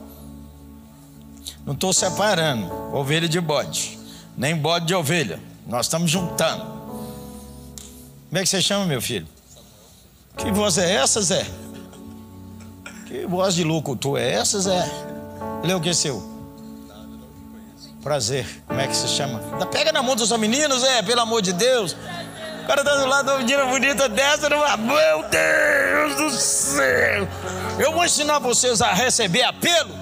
Não 1.64 1.74
estou 1.74 1.92
separando 1.92 2.70
ovelha 2.94 3.28
de 3.28 3.40
bode, 3.40 3.98
nem 4.36 4.56
bode 4.56 4.86
de 4.86 4.94
ovelha. 4.94 5.40
Nós 5.66 5.86
estamos 5.86 6.10
juntando. 6.10 6.64
Como 6.64 8.38
é 8.38 8.42
que 8.42 8.48
você 8.48 8.60
chama, 8.60 8.86
meu 8.86 9.00
filho? 9.00 9.26
Que 10.36 10.50
voz 10.50 10.78
é 10.78 10.94
essa, 10.94 11.20
Zé? 11.20 11.46
Que 13.08 13.24
voz 13.24 13.54
de 13.54 13.64
locutor 13.64 14.18
é 14.18 14.34
essa, 14.34 14.58
é 14.70 15.74
o 15.74 15.80
que 15.80 15.94
seu? 15.94 16.22
Prazer. 18.02 18.46
Como 18.66 18.78
é 18.78 18.86
que 18.86 18.94
se 18.94 19.08
chama? 19.08 19.40
Pega 19.72 19.90
na 19.92 20.02
mão 20.02 20.14
dos 20.14 20.30
meninos, 20.32 20.82
Zé, 20.82 21.00
pelo 21.00 21.22
amor 21.22 21.40
de 21.40 21.54
Deus. 21.54 21.96
O 22.64 22.66
cara 22.66 22.84
tá 22.84 22.96
do 22.96 23.06
lado 23.06 23.30
uma 23.30 23.38
menina 23.38 23.64
bonita 23.64 24.10
dessa, 24.10 24.50
numa... 24.50 24.76
meu 24.76 25.24
Deus 25.26 26.16
do 26.16 26.30
céu. 26.38 27.26
Eu 27.78 27.92
vou 27.92 28.04
ensinar 28.04 28.40
vocês 28.40 28.82
a 28.82 28.92
receber 28.92 29.42
apelo. 29.42 29.94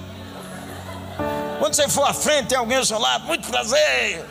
Quando 1.59 1.75
você 1.75 1.87
for 1.87 2.09
à 2.09 2.13
frente, 2.13 2.47
tem 2.47 2.57
alguém 2.57 2.77
ao 2.77 2.85
seu 2.85 2.99
lado, 2.99 3.25
muito 3.25 3.47
prazer. 3.47 4.25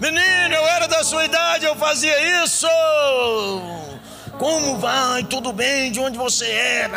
Menino, 0.00 0.54
eu 0.56 0.66
era 0.66 0.88
da 0.88 1.04
sua 1.04 1.24
idade, 1.24 1.66
eu 1.66 1.76
fazia 1.76 2.42
isso. 2.42 2.66
Como 4.40 4.76
vai? 4.78 5.22
Tudo 5.22 5.52
bem? 5.52 5.92
De 5.92 6.00
onde 6.00 6.18
você 6.18 6.46
é? 6.46 6.88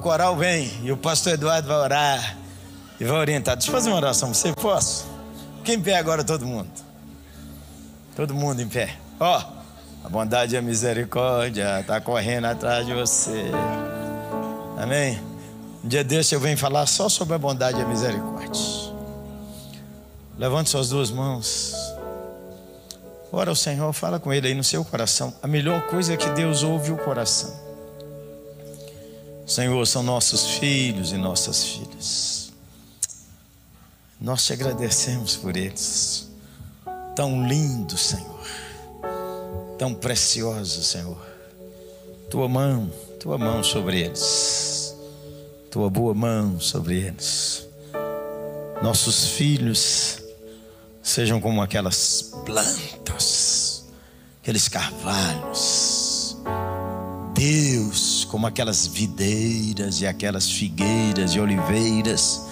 O 0.00 0.02
coral 0.02 0.34
vem 0.34 0.72
e 0.82 0.90
o 0.90 0.96
pastor 0.96 1.34
Eduardo 1.34 1.68
vai 1.68 1.76
orar 1.76 2.38
e 2.98 3.04
vai 3.04 3.18
orientar. 3.18 3.54
Deixa 3.54 3.68
eu 3.70 3.74
fazer 3.74 3.90
uma 3.90 3.96
oração. 3.96 4.32
Você 4.32 4.50
posso? 4.54 5.06
Fique 5.58 5.74
em 5.74 5.80
pé 5.82 5.96
agora, 5.96 6.24
todo 6.24 6.46
mundo. 6.46 6.70
Todo 8.16 8.32
mundo 8.32 8.62
em 8.62 8.66
pé. 8.66 8.96
Ó, 9.20 9.38
oh, 9.38 10.06
a 10.06 10.08
bondade 10.08 10.54
e 10.54 10.56
a 10.56 10.62
misericórdia 10.62 11.80
está 11.80 12.00
correndo 12.00 12.46
atrás 12.46 12.86
de 12.86 12.94
você. 12.94 13.50
Amém? 14.78 15.20
Um 15.84 15.88
dia 15.88 16.02
desse 16.02 16.34
eu 16.34 16.40
venho 16.40 16.56
falar 16.56 16.86
só 16.86 17.06
sobre 17.10 17.34
a 17.34 17.38
bondade 17.38 17.78
e 17.78 17.82
a 17.82 17.86
misericórdia. 17.86 18.62
Levante 20.38 20.70
suas 20.70 20.88
duas 20.88 21.10
mãos. 21.10 21.74
Ora 23.30 23.50
ao 23.50 23.56
Senhor, 23.56 23.92
fala 23.92 24.18
com 24.18 24.32
Ele 24.32 24.48
aí 24.48 24.54
no 24.54 24.64
seu 24.64 24.82
coração. 24.82 25.34
A 25.42 25.46
melhor 25.46 25.82
coisa 25.88 26.14
é 26.14 26.16
que 26.16 26.30
Deus 26.30 26.62
ouve 26.62 26.90
o 26.90 26.96
coração. 26.96 27.69
Senhor, 29.50 29.86
são 29.86 30.02
nossos 30.02 30.46
filhos 30.58 31.12
e 31.12 31.16
nossas 31.16 31.64
filhas. 31.64 32.52
Nós 34.20 34.44
te 34.44 34.52
agradecemos 34.52 35.36
por 35.36 35.56
eles. 35.56 36.28
Tão 37.16 37.46
lindos, 37.46 38.00
Senhor. 38.00 38.46
Tão 39.78 39.94
preciosos, 39.94 40.86
Senhor. 40.86 41.20
Tua 42.30 42.48
mão, 42.48 42.90
tua 43.18 43.36
mão 43.36 43.64
sobre 43.64 44.00
eles 44.00 44.70
tua 45.70 45.88
boa 45.88 46.12
mão 46.12 46.58
sobre 46.58 46.96
eles. 46.96 47.66
Nossos 48.82 49.28
filhos 49.28 50.20
sejam 51.02 51.40
como 51.40 51.62
aquelas 51.62 52.32
plantas, 52.44 53.84
aqueles 54.42 54.68
carvalhos. 54.68 56.09
Deus, 57.40 58.26
como 58.30 58.46
aquelas 58.46 58.86
videiras 58.86 60.02
e 60.02 60.06
aquelas 60.06 60.50
figueiras 60.50 61.32
e 61.32 61.40
oliveiras, 61.40 62.42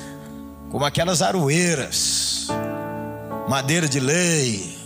como 0.70 0.82
aquelas 0.82 1.20
aroeiras, 1.20 2.48
madeira 3.46 3.86
de 3.86 4.00
lei. 4.00 4.78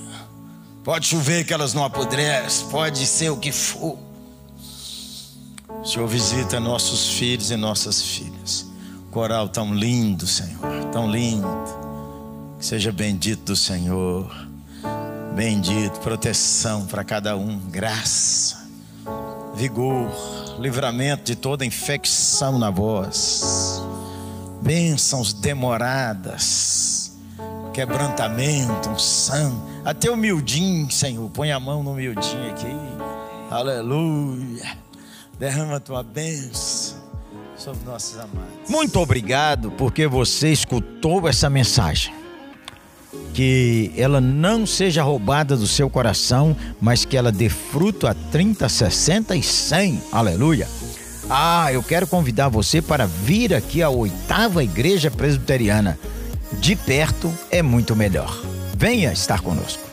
Pode 0.83 1.07
chover 1.07 1.45
que 1.45 1.55
elas 1.55 1.73
não 1.73 1.85
apodrecem, 1.85 2.69
pode 2.69 3.07
ser 3.07 3.31
o 3.31 3.37
que 3.37 3.53
for 3.53 3.97
o 5.83 5.85
Senhor 5.85 6.07
visita 6.07 6.61
nossos 6.61 7.11
filhos 7.15 7.51
e 7.51 7.57
nossas 7.57 8.01
filhas. 8.03 8.67
Coral 9.11 9.49
tão 9.49 9.75
lindo, 9.75 10.29
Senhor, 10.29 10.85
tão 10.93 11.11
lindo. 11.11 11.49
seja 12.61 12.93
bendito 12.93 13.47
do 13.47 13.57
Senhor. 13.57 14.33
Bendito, 15.35 15.99
proteção 15.99 16.87
para 16.87 17.03
cada 17.03 17.37
um, 17.37 17.59
graça, 17.59 18.62
vigor, 19.55 20.11
livramento 20.59 21.25
de 21.25 21.37
toda 21.37 21.65
infecção 21.65 22.59
na 22.59 22.71
voz, 22.71 23.83
bênçãos 24.61 25.33
demoradas, 25.33 27.13
quebrantamento, 27.73 28.91
unção, 28.91 29.63
até 29.85 30.11
o 30.11 30.17
Senhor, 30.91 31.29
põe 31.31 31.53
a 31.53 31.61
mão 31.61 31.83
no 31.83 31.95
miudinho 31.95 32.51
aqui, 32.51 32.77
aleluia. 33.51 34.77
Derrama 35.39 35.77
a 35.77 35.81
tua 35.81 36.03
bênção 36.03 36.99
sobre 37.57 37.85
nossos 37.85 38.17
amados. 38.19 38.69
Muito 38.69 39.01
obrigado 39.01 39.73
porque 39.73 40.07
você 40.07 40.53
escutou 40.53 41.29
essa 41.29 41.51
mensagem. 41.51 42.22
Que 43.35 43.93
ela 43.97 44.21
não 44.21 44.67
seja 44.67 45.03
roubada 45.03 45.57
do 45.57 45.67
seu 45.67 45.89
coração, 45.91 46.57
mas 46.81 47.05
que 47.05 47.17
ela 47.17 47.33
dê 47.33 47.49
fruto 47.49 48.07
a 48.07 48.15
30, 48.15 48.69
60 48.69 49.37
e 49.37 49.43
100. 49.43 50.03
Aleluia. 50.13 50.69
Ah, 51.29 51.73
eu 51.73 51.83
quero 51.83 52.07
convidar 52.07 52.49
você 52.49 52.83
para 52.83 53.07
vir 53.07 53.55
aqui 53.55 53.83
à 53.83 53.89
oitava 53.89 54.63
igreja 54.65 55.11
presbiteriana. 55.11 55.99
De 56.61 56.77
perto 56.77 57.33
é 57.51 57.63
muito 57.63 57.97
melhor. 57.97 58.43
Venha 58.77 59.13
estar 59.13 59.41
conosco. 59.41 59.92